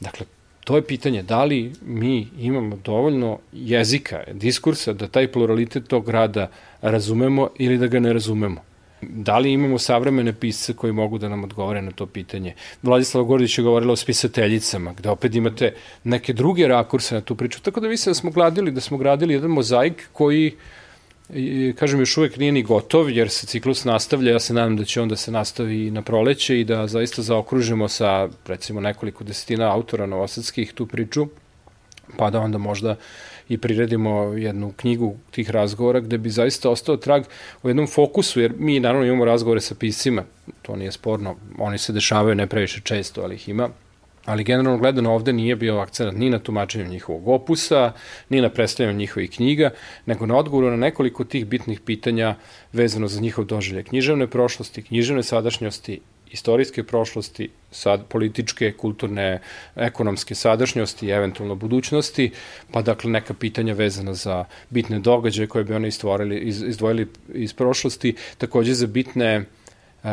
dakle, 0.00 0.26
to 0.66 0.76
je 0.76 0.82
pitanje 0.82 1.22
da 1.22 1.44
li 1.44 1.72
mi 1.86 2.28
imamo 2.38 2.78
dovoljno 2.84 3.38
jezika, 3.52 4.22
diskursa 4.32 4.92
da 4.92 5.06
taj 5.08 5.28
pluralitet 5.32 5.86
tog 5.88 6.06
grada 6.06 6.48
razumemo 6.82 7.48
ili 7.58 7.78
da 7.78 7.86
ga 7.86 8.00
ne 8.00 8.12
razumemo. 8.12 8.64
Da 9.02 9.38
li 9.38 9.52
imamo 9.52 9.78
savremene 9.78 10.32
pisce 10.32 10.74
koji 10.74 10.92
mogu 10.92 11.18
da 11.18 11.28
nam 11.28 11.44
odgovore 11.44 11.82
na 11.82 11.90
to 11.90 12.06
pitanje? 12.06 12.54
Vladislava 12.82 13.26
Gordić 13.26 13.58
je 13.58 13.64
govorila 13.64 13.92
o 13.92 13.96
spisateljicama, 13.96 14.94
gde 14.98 15.10
opet 15.10 15.34
imate 15.34 15.74
neke 16.04 16.32
druge 16.32 16.68
rakurse 16.68 17.14
na 17.14 17.20
tu 17.20 17.34
priču. 17.34 17.62
Tako 17.62 17.80
da 17.80 17.88
mislim 17.88 18.10
da 18.10 18.14
smo 18.14 18.30
gradili, 18.30 18.70
da 18.70 18.80
smo 18.80 18.98
gradili 18.98 19.34
jedan 19.34 19.50
mozaik 19.50 20.08
koji 20.12 20.46
uh, 20.46 20.60
I, 21.34 21.74
kažem, 21.78 22.00
još 22.00 22.16
uvek 22.16 22.36
nije 22.36 22.52
ni 22.52 22.62
gotov, 22.62 23.10
jer 23.10 23.30
se 23.30 23.46
ciklus 23.46 23.84
nastavlja, 23.84 24.32
ja 24.32 24.40
se 24.40 24.54
nadam 24.54 24.76
da 24.76 24.84
će 24.84 25.00
onda 25.00 25.16
se 25.16 25.32
nastavi 25.32 25.90
na 25.90 26.02
proleće 26.02 26.60
i 26.60 26.64
da 26.64 26.86
zaista 26.86 27.22
zaokružimo 27.22 27.88
sa, 27.88 28.28
recimo, 28.46 28.80
nekoliko 28.80 29.24
desetina 29.24 29.72
autora 29.72 30.06
novosadskih 30.06 30.72
tu 30.72 30.86
priču, 30.86 31.26
pa 32.16 32.30
da 32.30 32.40
onda 32.40 32.58
možda 32.58 32.96
i 33.48 33.58
priredimo 33.58 34.22
jednu 34.22 34.72
knjigu 34.76 35.16
tih 35.30 35.50
razgovora 35.50 36.00
gde 36.00 36.18
bi 36.18 36.30
zaista 36.30 36.70
ostao 36.70 36.96
trag 36.96 37.24
u 37.62 37.68
jednom 37.68 37.86
fokusu, 37.86 38.40
jer 38.40 38.52
mi 38.58 38.80
naravno 38.80 39.06
imamo 39.06 39.24
razgovore 39.24 39.60
sa 39.60 39.74
piscima, 39.74 40.24
to 40.62 40.76
nije 40.76 40.92
sporno, 40.92 41.36
oni 41.58 41.78
se 41.78 41.92
dešavaju 41.92 42.34
ne 42.34 42.46
previše 42.46 42.80
često, 42.80 43.22
ali 43.22 43.34
ih 43.34 43.48
ima, 43.48 43.68
ali 44.26 44.44
generalno 44.44 44.78
gledano 44.78 45.14
ovde 45.14 45.32
nije 45.32 45.56
bio 45.56 45.78
akcent 45.78 46.18
ni 46.18 46.30
na 46.30 46.38
tumačenju 46.38 46.88
njihovog 46.88 47.28
opusa, 47.28 47.92
ni 48.28 48.40
na 48.40 48.50
predstavljanju 48.50 48.98
njihovih 48.98 49.30
knjiga, 49.30 49.70
nego 50.06 50.26
na 50.26 50.36
odgovoru 50.36 50.70
na 50.70 50.76
nekoliko 50.76 51.24
tih 51.24 51.46
bitnih 51.46 51.80
pitanja 51.80 52.34
vezano 52.72 53.08
za 53.08 53.20
njihov 53.20 53.44
doživlje 53.44 53.82
književne 53.82 54.26
prošlosti, 54.26 54.82
književne 54.82 55.22
sadašnjosti, 55.22 56.00
istorijske 56.32 56.82
prošlosti, 56.82 57.48
sad 57.70 58.06
političke, 58.08 58.72
kulturne, 58.72 59.40
ekonomske 59.76 60.34
sadašnjosti 60.34 61.06
i 61.06 61.10
eventualno 61.10 61.54
budućnosti, 61.54 62.30
pa 62.72 62.82
dakle 62.82 63.10
neka 63.10 63.34
pitanja 63.34 63.74
vezana 63.74 64.14
za 64.14 64.44
bitne 64.70 64.98
događaje 64.98 65.46
koje 65.46 65.64
bi 65.64 65.74
oni 65.74 65.88
iz, 66.40 66.62
izdvojili 66.62 67.08
iz 67.34 67.52
prošlosti, 67.52 68.14
takođe 68.38 68.74
za 68.74 68.86
bitne 68.86 69.44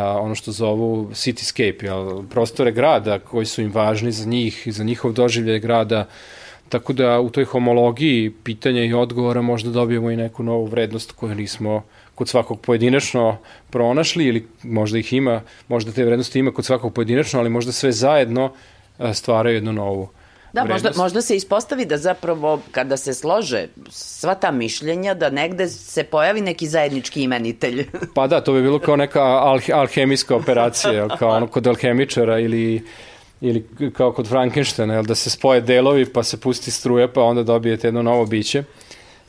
ono 0.01 0.35
što 0.35 0.51
zovu 0.51 1.09
cityscape, 1.13 1.83
jel, 1.83 2.23
prostore 2.29 2.71
grada 2.71 3.19
koji 3.19 3.45
su 3.45 3.61
im 3.61 3.71
važni 3.71 4.11
za 4.11 4.25
njih, 4.25 4.63
za 4.65 4.83
njihov 4.83 5.13
doživljaj 5.13 5.59
grada, 5.59 6.07
tako 6.69 6.93
da 6.93 7.19
u 7.19 7.29
toj 7.29 7.45
homologiji 7.45 8.31
pitanja 8.43 8.83
i 8.83 8.93
odgovora 8.93 9.41
možda 9.41 9.69
dobijemo 9.69 10.11
i 10.11 10.15
neku 10.15 10.43
novu 10.43 10.65
vrednost 10.65 11.11
koju 11.11 11.35
nismo 11.35 11.83
kod 12.15 12.29
svakog 12.29 12.61
pojedinačno 12.61 13.37
pronašli 13.69 14.25
ili 14.25 14.47
možda 14.63 14.97
ih 14.97 15.13
ima, 15.13 15.41
možda 15.67 15.91
te 15.91 16.05
vrednosti 16.05 16.39
ima 16.39 16.51
kod 16.51 16.65
svakog 16.65 16.93
pojedinačno, 16.93 17.39
ali 17.39 17.49
možda 17.49 17.71
sve 17.71 17.91
zajedno 17.91 18.51
stvaraju 19.13 19.55
jednu 19.55 19.73
novu 19.73 20.09
Da, 20.53 20.65
možda, 20.65 20.91
možda 20.95 21.21
se 21.21 21.35
ispostavi 21.35 21.85
da 21.85 21.97
zapravo 21.97 22.59
kada 22.71 22.97
se 22.97 23.13
slože 23.13 23.67
sva 23.89 24.35
ta 24.35 24.51
mišljenja 24.51 25.13
da 25.13 25.29
negde 25.29 25.67
se 25.67 26.03
pojavi 26.03 26.41
neki 26.41 26.67
zajednički 26.67 27.23
imenitelj. 27.23 27.85
pa 28.15 28.27
da, 28.27 28.41
to 28.41 28.53
bi 28.53 28.61
bilo 28.61 28.79
kao 28.79 28.95
neka 28.95 29.21
alh 29.21 29.63
alhemijska 29.73 30.35
operacija, 30.35 31.07
kao 31.19 31.29
ono 31.29 31.47
kod 31.47 31.67
alhemičara 31.67 32.39
ili 32.39 32.83
ili 33.41 33.67
kao 33.93 34.11
kod 34.11 34.27
Frankensteina, 34.27 35.01
da 35.01 35.15
se 35.15 35.29
spoje 35.29 35.61
delovi 35.61 36.05
pa 36.05 36.23
se 36.23 36.39
pusti 36.39 36.71
struja 36.71 37.07
pa 37.07 37.21
onda 37.23 37.43
dobijete 37.43 37.87
jedno 37.87 38.01
novo 38.01 38.25
biće. 38.25 38.63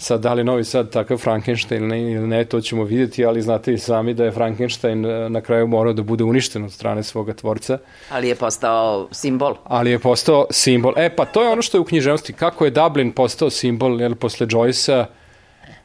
Sad, 0.04 0.20
da 0.20 0.34
li 0.34 0.44
Novi 0.44 0.64
Sad 0.64 0.90
takav 0.90 1.18
Frankenstein 1.18 1.92
ili 1.92 2.26
ne, 2.26 2.44
to 2.44 2.61
ćemo 2.61 2.84
vidjeti, 2.84 3.25
ali 3.25 3.42
znate 3.42 3.73
i 3.73 3.78
sami 3.78 4.14
da 4.14 4.25
je 4.25 4.32
Frankenstein 4.32 5.06
e, 5.06 5.28
na 5.28 5.40
kraju 5.40 5.66
morao 5.66 5.92
da 5.92 6.02
bude 6.02 6.25
uništen 6.25 6.64
od 6.64 6.73
strane 6.73 7.02
svoga 7.02 7.34
tvorca. 7.34 7.78
Ali 8.11 8.28
je 8.28 8.34
postao 8.34 9.08
simbol. 9.12 9.54
Ali 9.64 9.90
je 9.90 9.99
postao 9.99 10.46
simbol. 10.50 10.92
E, 10.96 11.16
pa 11.16 11.25
to 11.25 11.42
je 11.42 11.49
ono 11.49 11.62
što 11.62 11.76
je 11.76 11.80
u 11.80 11.84
književnosti. 11.84 12.32
Kako 12.32 12.64
je 12.64 12.70
Dublin 12.70 13.12
postao 13.12 13.50
simbol, 13.50 14.00
jer 14.00 14.14
posle 14.14 14.46
Joyce-a 14.46 15.06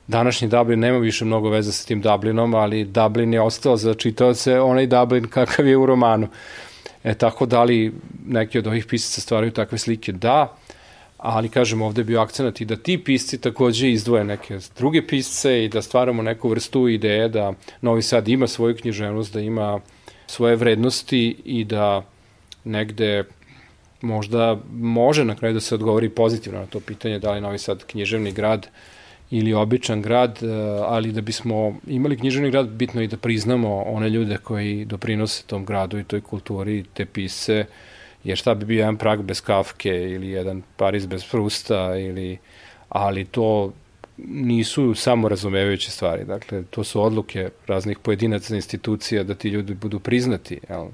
današnji 0.07 0.47
Dublin 0.47 0.79
nema 0.79 0.97
više 0.97 1.25
mnogo 1.25 1.49
veze 1.49 1.71
sa 1.71 1.87
tim 1.87 2.01
Dublinom, 2.01 2.55
ali 2.55 2.85
Dublin 2.85 3.33
je 3.33 3.41
ostao 3.41 3.77
za 3.77 3.93
čitaoce 3.93 4.59
onaj 4.59 4.87
Dublin 4.87 5.27
kakav 5.27 5.67
je 5.67 5.77
u 5.77 5.85
romanu. 5.85 6.27
E, 7.03 7.13
tako 7.13 7.45
da 7.45 7.63
li 7.63 7.93
neki 8.25 8.59
od 8.59 8.67
ovih 8.67 8.85
pisaca 8.85 9.21
stvaraju 9.21 9.51
takve 9.51 9.77
slike? 9.77 10.11
Da, 10.11 10.57
ali 11.19 11.49
kažem 11.49 11.81
ovde 11.81 11.99
je 11.99 12.05
bio 12.05 12.21
akcenat 12.21 12.61
i 12.61 12.65
da 12.65 12.75
ti 12.75 12.97
pisci 13.03 13.41
takođe 13.41 13.91
izdvoje 13.91 14.23
neke 14.23 14.59
druge 14.77 15.07
pisce 15.07 15.63
i 15.65 15.69
da 15.69 15.81
stvaramo 15.81 16.21
neku 16.21 16.49
vrstu 16.49 16.87
ideje 16.87 17.29
da 17.29 17.53
Novi 17.81 18.01
Sad 18.01 18.27
ima 18.27 18.47
svoju 18.47 18.75
književnost, 18.75 19.33
da 19.33 19.39
ima 19.39 19.79
svoje 20.27 20.55
vrednosti 20.55 21.35
i 21.45 21.63
da 21.63 22.05
negde 22.63 23.23
možda 24.01 24.57
može 24.71 25.25
na 25.25 25.35
kraju 25.35 25.53
da 25.53 25.59
se 25.59 25.75
odgovori 25.75 26.09
pozitivno 26.09 26.59
na 26.59 26.65
to 26.65 26.79
pitanje 26.79 27.19
da 27.19 27.31
li 27.31 27.41
Novi 27.41 27.57
Sad 27.57 27.83
književni 27.85 28.31
grad 28.31 28.67
ili 29.31 29.53
običan 29.53 30.01
grad, 30.01 30.39
eh, 30.41 30.47
ali 30.85 31.11
da 31.11 31.21
bismo 31.21 31.75
imali 31.87 32.17
književni 32.17 32.51
grad, 32.51 32.67
bitno 32.67 33.01
je 33.01 33.05
i 33.05 33.07
da 33.07 33.17
priznamo 33.17 33.81
one 33.81 34.09
ljude 34.09 34.37
koji 34.37 34.85
doprinose 34.85 35.43
tom 35.47 35.65
gradu 35.65 35.99
i 35.99 36.03
toj 36.03 36.21
kulturi, 36.21 36.83
te 36.93 37.05
pise, 37.05 37.65
jer 38.23 38.37
šta 38.37 38.53
bi 38.53 38.65
bio 38.65 38.79
jedan 38.79 38.97
Prag 38.97 39.21
bez 39.21 39.41
Kafke 39.41 39.89
ili 39.89 40.29
jedan 40.29 40.61
Pariz 40.77 41.05
bez 41.05 41.25
Prusta 41.31 41.97
ili 41.97 42.37
ali 42.89 43.25
to 43.25 43.73
nisu 44.27 44.95
samo 44.95 45.29
razumevajuće 45.29 45.91
stvari. 45.91 46.25
Dakle, 46.25 46.63
to 46.63 46.83
su 46.83 47.01
odluke 47.01 47.49
raznih 47.67 47.99
pojedinaca 47.99 48.55
institucija 48.55 49.23
da 49.23 49.35
ti 49.35 49.49
ljudi 49.49 49.73
budu 49.73 49.99
priznati. 49.99 50.59
Jel? 50.69 50.87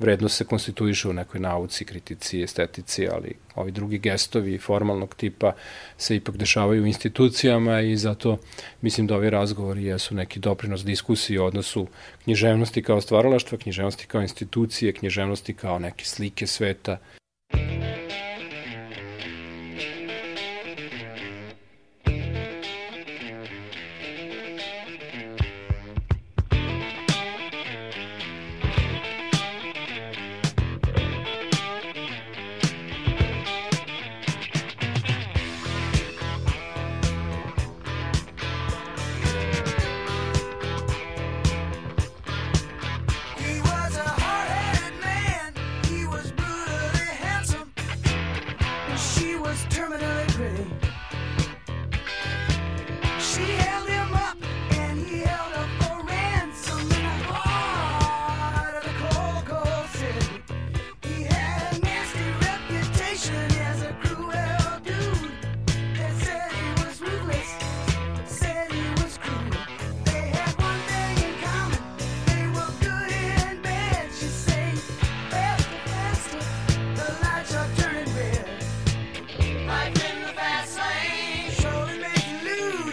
Vrednost 0.00 0.36
se 0.36 0.44
konstituiše 0.44 1.08
u 1.08 1.12
nekoj 1.12 1.40
nauci, 1.40 1.84
kritici, 1.84 2.42
estetici, 2.42 3.08
ali 3.08 3.34
ovi 3.54 3.72
drugi 3.72 3.98
gestovi 3.98 4.58
formalnog 4.58 5.14
tipa 5.14 5.52
se 5.98 6.16
ipak 6.16 6.36
dešavaju 6.36 6.82
u 6.82 6.86
institucijama 6.86 7.80
i 7.80 7.96
zato 7.96 8.38
mislim 8.80 9.06
da 9.06 9.16
ovi 9.16 9.30
razgovori 9.30 9.84
jesu 9.84 10.14
neki 10.14 10.40
doprinos 10.40 10.84
diskusiji 10.84 11.38
o 11.38 11.46
odnosu 11.46 11.86
književnosti 12.24 12.82
kao 12.82 13.00
stvaralaštva, 13.00 13.58
književnosti 13.58 14.06
kao 14.06 14.22
institucije, 14.22 14.92
književnosti 14.92 15.54
kao 15.54 15.78
neke 15.78 16.04
slike 16.04 16.46
sveta 16.46 16.98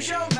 show. 0.08 0.37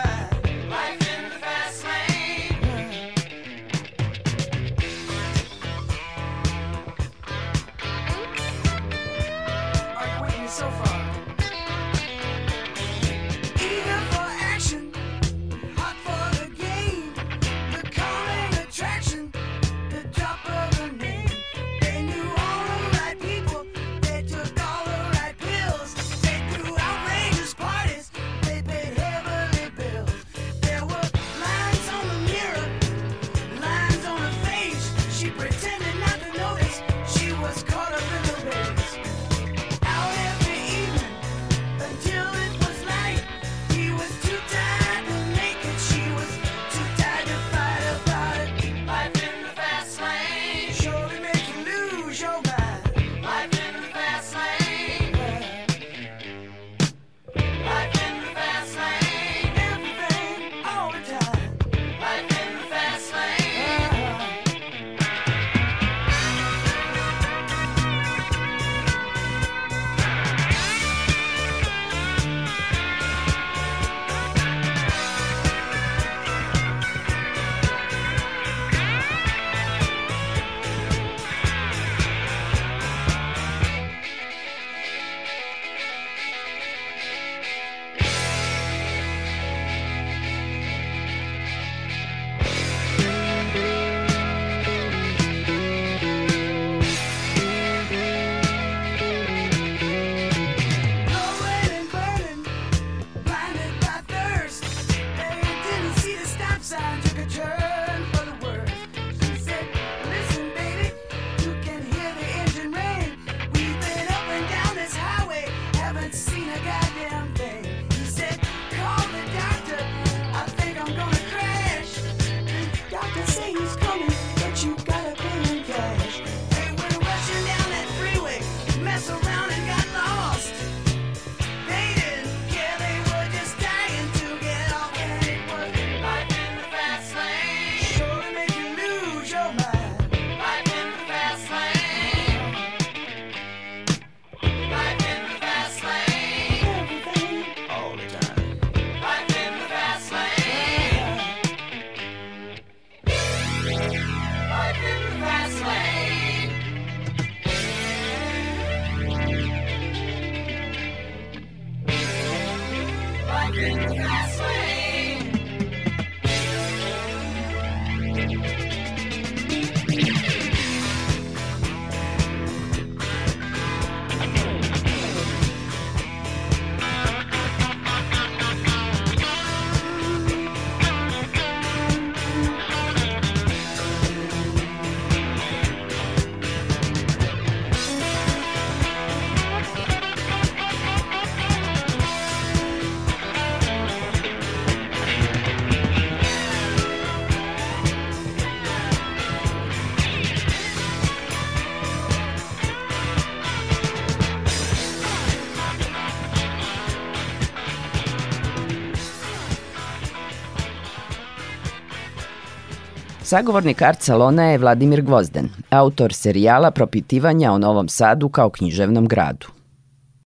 Sagovornik 213.28 213.82
art 213.82 214.02
salona 214.02 214.44
je 214.44 214.58
Vladimir 214.58 215.02
Gvozden, 215.02 215.50
autor 215.70 216.14
serijala 216.14 216.72
propitivanja 216.72 217.52
o 217.52 217.58
Novom 217.58 217.90
Sadu 217.90 218.30
kao 218.30 218.50
književnom 218.50 219.08
gradu. 219.08 219.48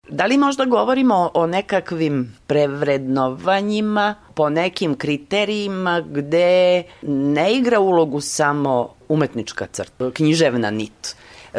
Da 0.09 0.27
li 0.27 0.37
možda 0.39 0.65
govorimo 0.65 1.31
o 1.35 1.47
nekakvim 1.47 2.37
prevrednovanjima 2.47 4.15
po 4.35 4.51
nekim 4.51 4.95
kriterijima 4.95 6.01
gde 6.01 6.83
ne 7.03 7.55
igra 7.55 7.81
ulogu 7.81 8.21
samo 8.21 8.89
umetnička 9.09 9.67
crta, 9.73 10.11
književna 10.11 10.71
nit? 10.71 11.17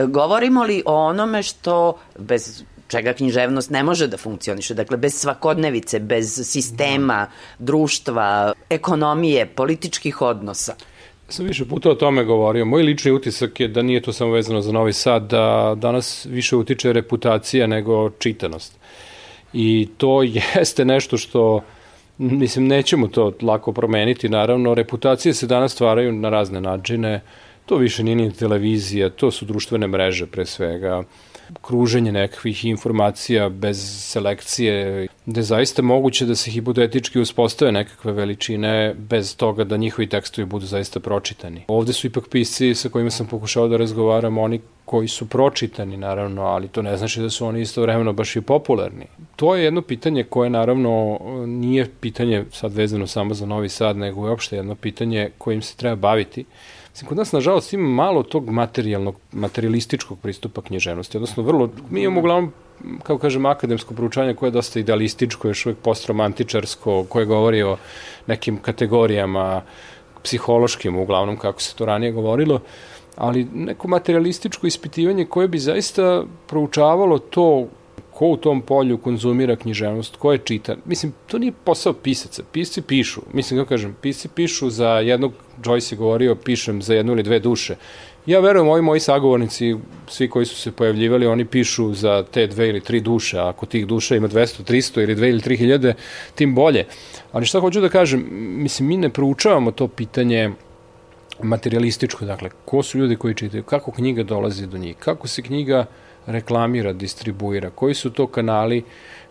Govorimo 0.08 0.64
li 0.64 0.84
o 0.86 0.96
onome 0.96 1.44
što 1.44 1.98
bez 2.20 2.64
čega 2.88 3.14
književnost 3.14 3.70
ne 3.70 3.84
može 3.84 4.08
da 4.08 4.18
funkcioniše. 4.18 4.74
Dakle, 4.74 4.98
bez 4.98 5.14
svakodnevice, 5.14 6.00
bez 6.00 6.42
sistema, 6.44 7.28
društva, 7.60 8.54
ekonomije, 8.70 9.46
političkih 9.46 10.22
odnosa 10.22 10.76
sam 11.30 11.46
više 11.46 11.66
puta 11.66 11.90
o 11.90 11.96
tome 11.96 12.24
govorio. 12.24 12.66
Moj 12.66 12.84
lični 12.84 13.12
utisak 13.12 13.60
je 13.60 13.68
da 13.68 13.82
nije 13.82 14.02
to 14.02 14.14
samo 14.14 14.32
vezano 14.32 14.62
za 14.62 14.72
Novi 14.72 14.94
Sad, 14.94 15.24
da 15.24 15.76
danas 15.78 16.26
više 16.26 16.56
utiče 16.56 16.94
reputacija 16.94 17.68
nego 17.68 18.10
čitanost. 18.10 18.80
I 19.54 19.90
to 19.98 20.24
jeste 20.56 20.86
nešto 20.86 21.18
što, 21.18 21.62
mislim, 22.18 22.68
nećemo 22.68 23.08
to 23.08 23.34
lako 23.42 23.72
promeniti, 23.72 24.30
naravno. 24.30 24.74
Reputacije 24.74 25.34
se 25.34 25.48
danas 25.48 25.72
stvaraju 25.72 26.12
na 26.12 26.30
razne 26.30 26.62
načine. 26.62 27.22
To 27.66 27.78
više 27.78 28.04
nije 28.04 28.16
ni 28.16 28.34
televizija, 28.34 29.10
to 29.10 29.32
su 29.32 29.46
društvene 29.46 29.88
mreže 29.88 30.26
pre 30.26 30.46
svega 30.46 31.04
kruženje 31.62 32.12
nekakvih 32.12 32.66
informacija 32.66 33.50
bez 33.50 33.78
selekcije, 34.12 35.08
gde 35.26 35.40
je 35.40 35.44
zaista 35.44 35.82
moguće 35.82 36.26
da 36.26 36.36
se 36.36 36.52
hipotetički 36.52 37.20
uspostave 37.20 37.72
nekakve 37.72 38.12
veličine 38.12 38.94
bez 38.98 39.38
toga 39.38 39.64
da 39.64 39.78
njihovi 39.78 40.10
tekstovi 40.10 40.46
budu 40.46 40.66
zaista 40.66 41.00
pročitani. 41.00 41.64
Ovde 41.68 41.94
su 41.94 42.08
ipak 42.08 42.28
pisci 42.28 42.76
sa 42.76 42.90
kojima 42.90 43.10
sam 43.10 43.28
pokušao 43.28 43.68
da 43.68 43.78
razgovaram, 43.78 44.38
oni 44.38 44.60
koji 44.86 45.08
su 45.08 45.30
pročitani 45.30 45.98
naravno, 45.98 46.42
ali 46.42 46.68
to 46.68 46.82
ne 46.82 46.98
znači 46.98 47.22
da 47.22 47.30
su 47.30 47.46
oni 47.46 47.62
istovremeno 47.62 48.14
baš 48.14 48.36
i 48.36 48.42
popularni. 48.42 49.06
To 49.36 49.56
je 49.56 49.64
jedno 49.64 49.82
pitanje 49.82 50.24
koje 50.24 50.50
naravno 50.50 51.20
nije 51.48 51.90
pitanje 52.00 52.46
sad 52.52 52.74
vezano 52.74 53.08
samo 53.08 53.34
za 53.34 53.46
Novi 53.46 53.70
Sad, 53.70 53.98
nego 53.98 54.26
je 54.26 54.30
uopšte 54.30 54.56
jedno 54.56 54.76
pitanje 54.76 55.30
kojim 55.38 55.62
se 55.62 55.78
treba 55.78 55.96
baviti. 55.96 56.46
Mislim, 56.92 57.08
kod 57.08 57.18
nas, 57.18 57.32
nažalost, 57.32 57.74
ima 57.74 57.90
malo 57.90 58.24
tog 58.24 58.50
materijalnog, 58.50 59.16
materialističkog 59.32 60.20
pristupa 60.20 60.62
književnosti, 60.62 61.18
odnosno 61.18 61.44
vrlo, 61.44 61.70
mi 61.90 62.02
imamo 62.02 62.20
uglavnom 62.20 62.52
kao 63.04 63.18
kažem, 63.18 63.46
akademsko 63.46 63.94
proučanje 63.94 64.34
koje 64.34 64.48
je 64.48 64.52
dosta 64.52 64.80
idealističko, 64.80 65.48
još 65.48 65.66
uvek 65.66 65.78
postromantičarsko, 65.78 67.06
koje 67.10 67.26
govori 67.26 67.64
o 67.64 67.78
nekim 68.28 68.58
kategorijama 68.58 69.62
psihološkim, 70.24 70.98
uglavnom, 70.98 71.38
kako 71.38 71.62
se 71.62 71.76
to 71.76 71.86
ranije 71.86 72.12
govorilo, 72.12 72.60
ali 73.16 73.48
neko 73.54 73.88
materialističko 73.88 74.68
ispitivanje 74.68 75.26
koje 75.26 75.48
bi 75.48 75.60
zaista 75.60 76.24
proučavalo 76.48 77.20
to 77.20 77.68
ko 78.14 78.28
u 78.28 78.38
tom 78.38 78.62
polju 78.62 78.98
konzumira 78.98 79.56
književnost, 79.56 80.16
ko 80.16 80.32
je 80.32 80.38
čita. 80.38 80.76
Mislim, 80.86 81.14
to 81.28 81.38
nije 81.38 81.52
posao 81.64 81.94
pisaca. 81.94 82.44
Pisci 82.52 82.82
pišu. 82.82 83.22
Mislim, 83.34 83.60
kako 83.60 83.70
kažem, 83.70 83.96
pisci 84.02 84.28
pišu 84.28 84.70
za 84.70 84.90
jednog, 84.90 85.34
Joyce 85.64 85.94
je 85.94 85.98
govorio, 85.98 86.36
pišem 86.36 86.82
za 86.82 86.94
jednu 86.94 87.14
ili 87.14 87.24
dve 87.24 87.40
duše. 87.40 87.76
Ja 88.26 88.40
verujem, 88.40 88.68
ovi 88.68 88.82
moji 88.82 89.00
sagovornici, 89.00 89.76
svi 90.08 90.30
koji 90.30 90.46
su 90.46 90.56
se 90.56 90.72
pojavljivali, 90.72 91.28
oni 91.28 91.46
pišu 91.46 91.94
za 91.94 92.24
te 92.32 92.48
dve 92.48 92.70
ili 92.70 92.82
tri 92.82 93.02
duše. 93.02 93.40
A 93.40 93.50
ako 93.50 93.66
tih 93.66 93.88
duša 93.88 94.16
ima 94.16 94.28
200, 94.28 94.64
300 94.64 95.04
ili 95.04 95.16
2 95.16 95.30
ili 95.30 95.40
3 95.40 95.58
hiljade, 95.58 95.94
tim 96.36 96.56
bolje. 96.56 96.86
Ali 97.32 97.46
šta 97.46 97.60
hoću 97.60 97.82
da 97.82 97.90
kažem, 97.90 98.28
mislim, 98.64 98.88
mi 98.88 98.98
ne 98.98 99.10
proučavamo 99.10 99.72
to 99.72 99.88
pitanje 99.88 100.52
materialističko, 101.42 102.26
dakle, 102.26 102.50
ko 102.66 102.84
su 102.84 102.98
ljudi 102.98 103.16
koji 103.16 103.36
čitaju, 103.36 103.64
kako 103.64 103.92
knjiga 103.92 104.24
dolazi 104.24 104.68
do 104.68 104.78
njih, 104.78 104.96
kako 105.00 105.28
se 105.28 105.42
knjiga 105.42 105.86
reklamira, 106.26 106.94
distribuira, 106.94 107.70
koji 107.70 107.94
su 107.94 108.10
to 108.10 108.28
kanali 108.28 108.84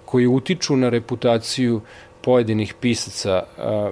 koji 0.05 0.27
utiču 0.27 0.77
na 0.77 0.89
reputaciju 0.89 1.81
pojedinih 2.23 2.75
pisaca. 2.81 3.43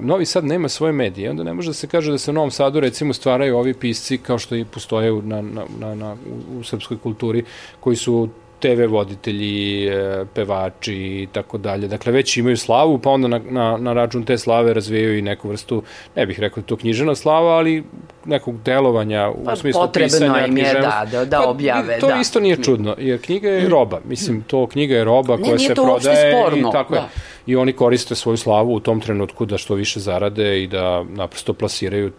Novi 0.00 0.26
Sad 0.26 0.44
nema 0.44 0.68
svoje 0.68 0.92
medije, 0.92 1.30
onda 1.30 1.42
ne 1.42 1.52
može 1.52 1.70
da 1.70 1.74
se 1.74 1.86
kaže 1.86 2.10
da 2.10 2.18
se 2.18 2.30
u 2.30 2.34
Novom 2.34 2.50
Sadu 2.50 2.80
recimo 2.80 3.12
stvaraju 3.12 3.58
ovi 3.58 3.74
pisci 3.74 4.18
kao 4.18 4.38
što 4.38 4.56
i 4.56 4.64
postoje 4.64 5.12
na, 5.22 5.42
na, 5.42 5.64
na, 5.78 5.94
na, 5.94 6.12
u, 6.12 6.58
u 6.58 6.64
srpskoj 6.64 6.98
kulturi, 6.98 7.44
koji 7.80 7.96
su 7.96 8.28
TV 8.60 8.86
voditelji, 8.88 9.86
e, 9.88 10.24
pevači 10.34 10.94
i 10.94 11.28
tako 11.32 11.58
dalje. 11.58 11.88
Dakle, 11.88 12.12
već 12.12 12.36
imaju 12.36 12.56
slavu, 12.56 12.98
pa 12.98 13.10
onda 13.10 13.28
na, 13.28 13.40
na, 13.50 13.76
na 13.76 13.92
račun 13.92 14.24
te 14.24 14.38
slave 14.38 14.74
razvijaju 14.74 15.18
i 15.18 15.22
neku 15.22 15.48
vrstu, 15.48 15.82
ne 16.16 16.26
bih 16.26 16.40
rekao 16.40 16.60
da 16.60 16.66
to 16.66 16.76
knjižena 16.76 17.14
slava, 17.14 17.50
ali 17.50 17.84
nekog 18.24 18.62
delovanja 18.62 19.30
u 19.30 19.44
pa, 19.44 19.56
smislu 19.56 19.88
pisanja 19.94 20.46
im 20.46 20.56
je, 20.56 20.72
da, 20.72 21.06
da, 21.12 21.24
da 21.24 21.38
pa, 21.38 21.48
objave. 21.48 21.98
To 21.98 22.08
da. 22.08 22.16
isto 22.20 22.40
nije 22.40 22.62
čudno, 22.62 22.94
jer 22.98 23.22
knjiga 23.22 23.48
je 23.48 23.68
roba. 23.68 24.00
Mislim, 24.04 24.42
to 24.42 24.66
knjiga 24.66 24.96
je 24.96 25.04
roba 25.04 25.36
ne, 25.36 25.42
koja 25.42 25.58
se 25.58 25.74
prodaje 25.74 26.32
sporno, 26.32 26.68
i 26.68 26.72
tako 26.72 26.94
da. 26.94 27.00
je. 27.00 27.06
I 27.50 27.56
oni 27.56 27.72
koriste 27.72 28.14
svoju 28.14 28.36
slavu 28.36 28.74
u 28.74 28.80
tom 28.80 29.00
trenutku 29.00 29.46
da 29.46 29.58
što 29.58 29.74
više 29.74 30.00
zarade 30.00 30.62
i 30.62 30.66
da 30.66 31.02
naprosto 31.02 31.52
plasiraju 31.52 32.12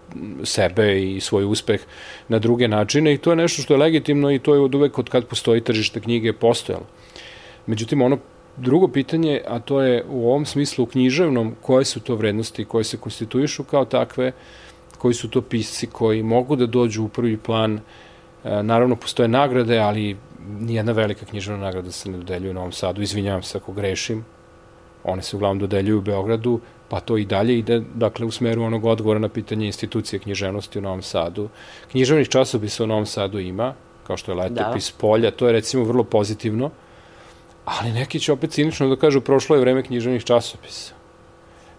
sebe 0.44 0.88
i 1.04 1.20
svoj 1.22 1.46
uspeh 1.46 1.82
na 2.28 2.40
druge 2.40 2.68
načine 2.68 3.14
i 3.14 3.18
to 3.18 3.32
je 3.32 3.36
nešto 3.36 3.62
što 3.62 3.74
je 3.74 3.78
legitimno 3.78 4.32
i 4.32 4.40
to 4.40 4.54
je 4.54 4.62
od 4.62 4.76
uvek 4.76 5.00
od 5.00 5.10
kad 5.10 5.26
postoji 5.26 5.62
tržište 5.62 6.00
knjige 6.00 6.34
postojalo. 6.34 6.86
Međutim, 7.66 8.02
ono 8.02 8.18
drugo 8.58 8.88
pitanje, 8.88 9.42
a 9.48 9.60
to 9.60 9.82
je 9.82 10.04
u 10.10 10.28
ovom 10.30 10.46
smislu 10.46 10.86
književnom, 10.86 11.56
koje 11.62 11.86
su 11.86 12.00
to 12.00 12.16
vrednosti 12.16 12.66
koje 12.66 12.84
se 12.84 12.98
konstituišu 12.98 13.64
kao 13.64 13.86
takve, 13.86 14.32
koji 14.98 15.14
su 15.14 15.30
to 15.30 15.42
pisci 15.42 15.88
koji 15.88 16.24
mogu 16.24 16.56
da 16.56 16.66
dođu 16.66 17.04
u 17.04 17.08
prvi 17.08 17.38
plan. 17.38 17.80
E, 18.44 18.64
naravno, 18.64 18.96
postoje 18.96 19.28
nagrade, 19.28 19.80
ali 19.80 20.18
nijedna 20.60 20.92
velika 20.92 21.26
književna 21.26 21.64
nagrada 21.64 21.92
se 21.92 22.10
ne 22.10 22.18
dodeljuje 22.18 22.52
u 22.52 22.54
Novom 22.54 22.72
Sadu. 22.72 23.02
Izvinjavam 23.02 23.44
se 23.44 23.58
ako 23.58 23.74
grešim. 23.74 24.26
One 25.04 25.22
se 25.22 25.36
uglavnom 25.36 25.60
dodeljuju 25.60 25.98
u 25.98 26.02
Beogradu, 26.02 26.60
pa 26.90 27.00
to 27.00 27.18
i 27.18 27.26
dalje 27.26 27.58
ide, 27.58 27.82
dakle, 27.96 28.26
u 28.26 28.32
smeru 28.32 28.64
onog 28.64 28.86
odgovora 28.86 29.20
na 29.20 29.30
pitanje 29.30 29.66
institucije 29.66 30.20
književnosti 30.20 30.80
u 30.80 30.82
Novom 30.82 31.02
Sadu. 31.02 31.50
Književnih 31.92 32.30
časopisa 32.30 32.84
u 32.84 32.88
Novom 32.88 33.06
Sadu 33.06 33.40
ima, 33.40 33.74
kao 34.08 34.18
što 34.18 34.32
je 34.32 34.36
letopis 34.36 34.92
da. 34.92 34.98
polja, 34.98 35.32
to 35.32 35.48
je 35.48 35.54
recimo 35.54 35.84
vrlo 35.84 36.04
pozitivno, 36.04 36.70
ali 37.66 37.92
neki 37.92 38.20
će 38.20 38.34
opet 38.34 38.52
cinično 38.52 38.90
da 38.90 38.96
kažu 38.96 39.22
prošlo 39.22 39.56
je 39.56 39.62
vreme 39.62 39.84
književnih 39.84 40.24
časopisa. 40.24 40.94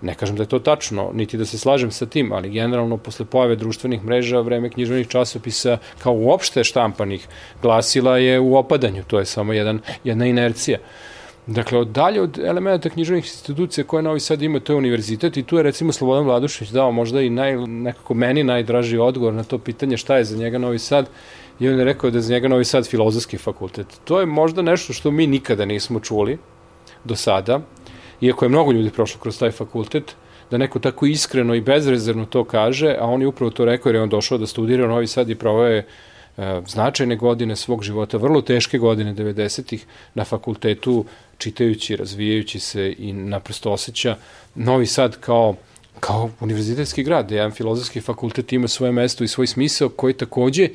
Ne 0.02 0.14
kažem 0.14 0.36
da 0.36 0.42
je 0.42 0.48
to 0.48 0.58
tačno, 0.58 1.10
niti 1.14 1.36
da 1.36 1.44
se 1.44 1.58
slažem 1.58 1.90
sa 1.90 2.06
tim, 2.06 2.32
ali 2.32 2.50
generalno 2.50 2.96
posle 2.96 3.26
pojave 3.26 3.56
društvenih 3.56 4.04
mreža 4.04 4.40
vreme 4.40 4.70
književnih 4.70 5.08
časopisa 5.08 5.78
kao 5.98 6.12
uopšte 6.12 6.64
štampanih 6.64 7.28
glasila 7.62 8.18
je 8.18 8.40
u 8.40 8.56
opadanju, 8.56 9.04
to 9.06 9.18
je 9.18 9.24
samo 9.24 9.52
jedan, 9.52 9.80
jedna 10.04 10.26
inercija. 10.26 10.78
Dakle, 11.46 11.78
od 11.78 11.88
dalje 11.88 12.22
od 12.22 12.38
elementa 12.38 12.90
književnih 12.90 13.24
institucija 13.24 13.84
koje 13.84 14.02
Novi 14.02 14.20
Sad 14.20 14.42
ima, 14.42 14.60
to 14.60 14.72
je 14.72 14.76
univerzitet 14.76 15.36
i 15.36 15.42
tu 15.42 15.56
je 15.56 15.62
recimo 15.62 15.92
Slobodan 15.92 16.24
Vladušić 16.24 16.68
dao 16.68 16.92
možda 16.92 17.20
i 17.20 17.30
naj, 17.30 17.56
nekako 17.66 18.14
meni 18.14 18.44
najdraži 18.44 18.98
odgovor 18.98 19.34
na 19.34 19.44
to 19.44 19.58
pitanje 19.58 19.96
šta 19.96 20.16
je 20.16 20.24
za 20.24 20.36
njega 20.36 20.58
Novi 20.58 20.78
Sad 20.78 21.08
i 21.60 21.68
on 21.68 21.78
je 21.78 21.84
rekao 21.84 22.10
da 22.10 22.18
je 22.18 22.22
za 22.22 22.34
njega 22.34 22.48
Novi 22.48 22.64
Sad 22.64 22.86
filozofski 22.86 23.38
fakultet. 23.38 23.86
To 24.04 24.20
je 24.20 24.26
možda 24.26 24.62
nešto 24.62 24.92
što 24.92 25.10
mi 25.10 25.26
nikada 25.26 25.64
nismo 25.64 26.00
čuli 26.00 26.38
do 27.04 27.16
sada, 27.16 27.60
iako 28.20 28.44
je 28.44 28.48
mnogo 28.48 28.72
ljudi 28.72 28.90
prošlo 28.90 29.20
kroz 29.20 29.38
taj 29.38 29.50
fakultet, 29.50 30.16
da 30.50 30.58
neko 30.58 30.78
tako 30.78 31.06
iskreno 31.06 31.54
i 31.54 31.60
bezrezervno 31.60 32.24
to 32.24 32.44
kaže, 32.44 32.96
a 33.00 33.06
on 33.06 33.20
je 33.20 33.26
upravo 33.26 33.50
to 33.50 33.64
rekao 33.64 33.90
jer 33.90 33.96
je 33.96 34.02
on 34.02 34.08
došao 34.08 34.38
da 34.38 34.46
studira 34.46 34.84
u 34.84 34.88
Novi 34.88 35.06
Sad 35.06 35.30
i 35.30 35.34
provao 35.34 35.66
je 35.66 35.86
značajne 36.66 37.16
godine 37.16 37.56
svog 37.56 37.82
života, 37.82 38.16
vrlo 38.16 38.42
teške 38.42 38.78
godine 38.78 39.14
90-ih 39.14 39.86
na 40.14 40.24
fakultetu, 40.24 41.04
čitajući, 41.38 41.96
razvijajući 41.96 42.60
se 42.60 42.94
i 42.98 43.12
naprosto 43.12 43.72
osjeća 43.72 44.16
Novi 44.54 44.86
Sad 44.86 45.20
kao 45.20 45.54
kao 46.00 46.30
univerzitetski 46.40 47.02
grad, 47.02 47.28
da 47.28 47.34
jedan 47.34 47.50
filozofski 47.50 48.00
fakultet 48.00 48.52
ima 48.52 48.68
svoje 48.68 48.92
mesto 48.92 49.24
i 49.24 49.28
svoj 49.28 49.46
smisao 49.46 49.88
koji 49.88 50.14
takođe 50.14 50.68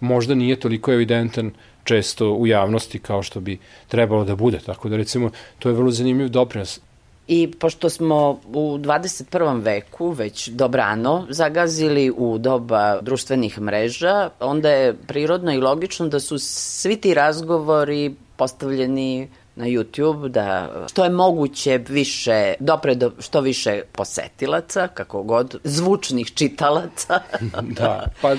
možda 0.00 0.34
nije 0.34 0.60
toliko 0.60 0.92
evidentan 0.92 1.50
često 1.84 2.32
u 2.32 2.46
javnosti 2.46 2.98
kao 2.98 3.22
što 3.22 3.40
bi 3.40 3.58
trebalo 3.88 4.24
da 4.24 4.36
bude. 4.36 4.58
Tako 4.66 4.88
da 4.88 4.96
recimo 4.96 5.30
to 5.58 5.68
je 5.68 5.74
vrlo 5.74 5.90
zanimljiv 5.90 6.28
doprinos. 6.28 6.80
I 7.28 7.50
pošto 7.58 7.90
smo 7.90 8.40
u 8.46 8.78
21. 8.78 9.62
veku 9.62 10.10
već 10.10 10.48
dobrano 10.48 11.26
zagazili 11.30 12.12
u 12.16 12.38
doba 12.38 13.00
društvenih 13.00 13.60
mreža, 13.60 14.30
onda 14.40 14.70
je 14.70 14.94
prirodno 15.06 15.52
i 15.52 15.58
logično 15.58 16.08
da 16.08 16.20
su 16.20 16.38
svi 16.38 16.96
ti 16.96 17.14
razgovori 17.14 18.14
postavljeni 18.36 19.28
na 19.56 19.66
YouTube, 19.66 20.28
da 20.28 20.70
što 20.90 21.04
je 21.04 21.10
moguće 21.10 21.80
više, 21.88 22.54
dopre 22.60 22.94
do 22.94 23.12
što 23.18 23.40
više 23.40 23.82
posetilaca, 23.92 24.88
kako 24.88 25.22
god, 25.22 25.56
zvučnih 25.64 26.34
čitalaca. 26.34 27.20
da, 27.78 28.06
pa 28.22 28.32
e, 28.32 28.38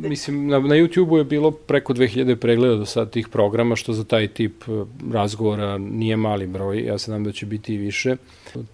mislim, 0.00 0.46
na, 0.46 0.58
na 0.58 0.74
YouTube-u 0.74 1.18
je 1.18 1.24
bilo 1.24 1.50
preko 1.50 1.94
2000 1.94 2.34
pregleda 2.36 2.74
do 2.74 2.86
sad 2.86 3.10
tih 3.10 3.28
programa, 3.28 3.76
što 3.76 3.92
za 3.92 4.04
taj 4.04 4.28
tip 4.28 4.62
e, 4.62 4.84
razgovora 5.12 5.78
nije 5.78 6.16
mali 6.16 6.46
broj, 6.46 6.84
ja 6.84 6.98
se 6.98 7.10
nam 7.10 7.24
da 7.24 7.32
će 7.32 7.46
biti 7.46 7.74
i 7.74 7.78
više. 7.78 8.16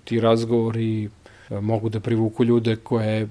Ti 0.04 0.20
razgovori 0.20 1.04
e, 1.04 1.60
mogu 1.60 1.88
da 1.88 2.00
privuku 2.00 2.44
ljude 2.44 2.76
koje 2.76 3.28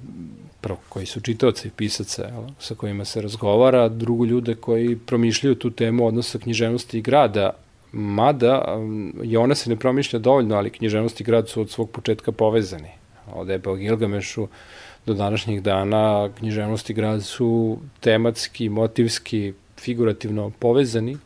prvo 0.61 0.79
koji 0.89 1.05
su 1.05 1.21
čitaoci 1.21 1.69
pisaca 1.69 2.23
jel, 2.23 2.43
sa 2.59 2.75
kojima 2.75 3.05
se 3.05 3.21
razgovara, 3.21 3.89
drugo 3.89 4.25
ljude 4.25 4.55
koji 4.55 4.95
promišljaju 4.95 5.55
tu 5.55 5.71
temu 5.71 6.07
odnosa 6.07 6.39
književnosti 6.39 6.97
i 6.97 7.01
grada, 7.01 7.49
Mada, 7.91 8.79
i 9.23 9.37
ona 9.37 9.55
se 9.55 9.69
ne 9.69 9.75
promišlja 9.75 10.19
dovoljno, 10.19 10.55
ali 10.55 10.69
književnost 10.69 11.21
i 11.21 11.23
grad 11.23 11.49
su 11.49 11.61
od 11.61 11.69
svog 11.69 11.91
početka 11.91 12.31
povezani. 12.31 12.89
Od 13.33 13.49
Ebe 13.49 13.69
o 13.69 13.75
Gilgamešu 13.75 14.47
do 15.05 15.13
današnjih 15.13 15.63
dana 15.63 16.29
književnost 16.37 16.89
i 16.89 16.93
grad 16.93 17.23
su 17.23 17.77
tematski, 17.99 18.69
motivski, 18.69 19.53
figurativno 19.79 20.51
povezani. 20.59 21.17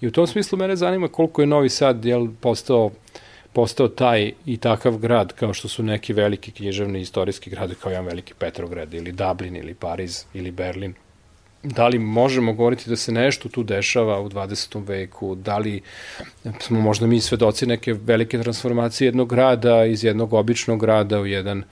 I 0.00 0.06
u 0.06 0.10
tom 0.10 0.26
smislu 0.26 0.58
mene 0.58 0.76
zanima 0.76 1.08
koliko 1.08 1.42
je 1.42 1.46
Novi 1.46 1.68
Sad 1.68 2.04
jel, 2.04 2.28
postao 2.40 2.90
postao 3.52 3.88
taj 3.88 4.32
i 4.46 4.56
takav 4.56 4.96
grad 4.96 5.32
kao 5.32 5.52
što 5.54 5.68
su 5.68 5.82
neki 5.82 6.12
veliki 6.12 6.50
književni 6.50 7.00
istorijski 7.00 7.50
grade 7.50 7.74
kao 7.82 7.90
jedan 7.90 8.06
veliki 8.06 8.34
Petrograd 8.38 8.94
ili 8.94 9.12
Dublin 9.12 9.56
ili 9.56 9.74
Pariz 9.74 10.24
ili 10.34 10.50
Berlin 10.50 10.94
da 11.64 11.88
li 11.88 11.98
možemo 11.98 12.52
govoriti 12.52 12.90
da 12.90 12.96
se 12.96 13.12
nešto 13.12 13.48
tu 13.48 13.62
dešava 13.62 14.20
u 14.20 14.28
20. 14.28 14.88
veku, 14.88 15.34
da 15.34 15.58
li 15.58 15.80
smo 16.60 16.80
možda 16.80 17.06
mi 17.06 17.20
svedoci 17.20 17.66
neke 17.66 17.92
velike 17.92 18.38
transformacije 18.38 19.06
jednog 19.06 19.28
grada 19.28 19.84
iz 19.84 20.04
jednog 20.04 20.32
običnog 20.32 20.80
grada 20.80 21.20
u 21.20 21.26
jedan 21.26 21.64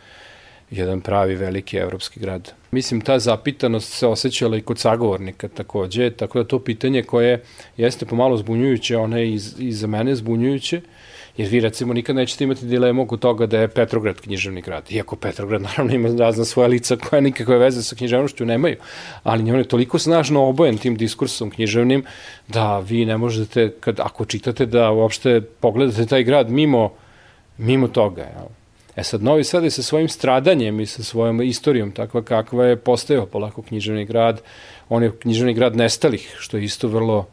jedan 0.71 1.01
pravi 1.01 1.35
veliki 1.35 1.77
evropski 1.77 2.21
grad. 2.21 2.53
Mislim, 2.71 3.01
ta 3.01 3.19
zapitanost 3.19 3.93
se 3.93 4.07
osjećala 4.07 4.57
i 4.57 4.61
kod 4.61 4.79
sagovornika 4.79 5.49
takođe, 5.49 6.11
tako 6.11 6.39
da 6.39 6.49
to 6.49 6.59
pitanje 6.59 7.03
koje 7.03 7.43
jeste 7.77 8.07
pomalo 8.07 8.37
zbunjujuće, 8.37 8.97
ono 8.97 9.19
je 9.19 9.35
i, 9.59 9.73
za 9.73 9.87
mene 9.87 10.15
zbunjujuće, 10.15 10.77
uh, 10.77 10.83
Jer 11.37 11.49
vi 11.49 11.61
recimo 11.61 11.95
nikad 11.95 12.17
nećete 12.17 12.45
imati 12.45 12.67
dilemu 12.67 13.03
oko 13.03 13.17
toga 13.17 13.47
da 13.47 13.61
je 13.61 13.69
Petrograd 13.69 14.21
književni 14.21 14.61
grad. 14.61 14.93
Iako 14.93 15.17
Petrograd 15.17 15.63
naravno 15.69 15.95
ima 15.95 16.09
razna 16.19 16.45
svoja 16.45 16.69
lica 16.69 16.97
koja 16.97 17.21
nikakve 17.21 17.59
veze 17.59 17.83
sa 17.83 17.97
književnošću 17.97 18.45
nemaju, 18.45 18.77
ali 19.23 19.53
on 19.53 19.59
je 19.59 19.65
toliko 19.65 19.99
snažno 19.99 20.49
obojen 20.49 20.79
tim 20.79 20.97
diskursom 20.97 21.51
književnim 21.51 22.05
da 22.49 22.79
vi 22.79 23.05
ne 23.05 23.17
možete, 23.17 23.73
kad, 23.81 24.01
ako 24.01 24.25
čitate, 24.25 24.67
da 24.67 24.91
uopšte 24.91 25.41
pogledate 25.41 26.07
taj 26.07 26.25
grad 26.25 26.51
mimo, 26.51 26.93
mimo 27.59 27.89
toga. 27.89 28.23
Jel? 28.23 28.49
E 28.97 29.05
sad, 29.05 29.23
Novi 29.23 29.45
Sad 29.45 29.65
je 29.65 29.71
sa 29.71 29.83
svojim 29.83 30.09
stradanjem 30.09 30.81
i 30.81 30.87
sa 30.87 31.03
svojom 31.03 31.43
istorijom 31.43 31.93
takva 31.93 32.23
kakva 32.23 32.67
je 32.67 32.77
postao 32.77 33.27
polako 33.27 33.63
književni 33.63 34.05
grad. 34.05 34.41
On 34.89 35.03
je 35.03 35.13
književni 35.19 35.55
grad 35.55 35.77
nestalih, 35.77 36.37
što 36.39 36.57
je 36.57 36.65
isto 36.65 36.89
vrlo 36.89 37.27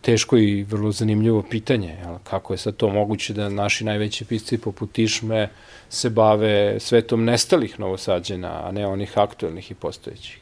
teško 0.00 0.36
i 0.36 0.62
vrlo 0.62 0.92
zanimljivo 0.92 1.42
pitanje. 1.42 1.96
Kako 2.24 2.54
je 2.54 2.58
sad 2.58 2.76
to 2.76 2.88
moguće 2.88 3.34
da 3.34 3.48
naši 3.48 3.84
najveći 3.84 4.24
pisci 4.24 4.58
poput 4.58 4.92
Tišme 4.92 5.48
se 5.88 6.10
bave 6.10 6.80
svetom 6.80 7.24
nestalih 7.24 7.80
novosađena, 7.80 8.68
a 8.68 8.72
ne 8.72 8.86
onih 8.86 9.18
aktuelnih 9.18 9.70
i 9.70 9.74
postojećih. 9.74 10.40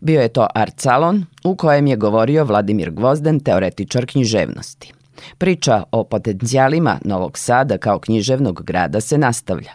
Bio 0.00 0.20
je 0.20 0.28
to 0.28 0.46
Art 0.54 0.80
Salon 0.80 1.24
u 1.44 1.56
kojem 1.56 1.86
je 1.86 1.96
govorio 1.96 2.44
Vladimir 2.44 2.90
Gvozden, 2.90 3.40
teoretičar 3.40 4.06
književnosti. 4.06 4.92
Priča 5.38 5.82
o 5.92 6.04
potencijalima 6.04 6.98
Novog 7.04 7.38
Sada 7.38 7.78
kao 7.78 7.98
književnog 7.98 8.62
grada 8.64 9.00
se 9.00 9.18
nastavlja. 9.18 9.70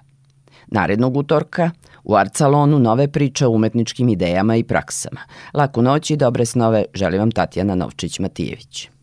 Narednog 0.67 1.17
utorka 1.17 1.71
u 2.05 2.15
Art 2.15 2.35
Salonu 2.35 2.79
nove 2.79 3.07
priče 3.07 3.47
o 3.47 3.49
umetničkim 3.49 4.09
idejama 4.09 4.55
i 4.55 4.63
praksama. 4.63 5.21
Laku 5.53 5.81
noć 5.81 6.11
i 6.11 6.17
dobre 6.17 6.45
snove 6.45 6.85
želi 6.93 7.17
vam 7.17 7.31
Tatjana 7.31 7.75
Novčić-Matijević. 7.75 8.94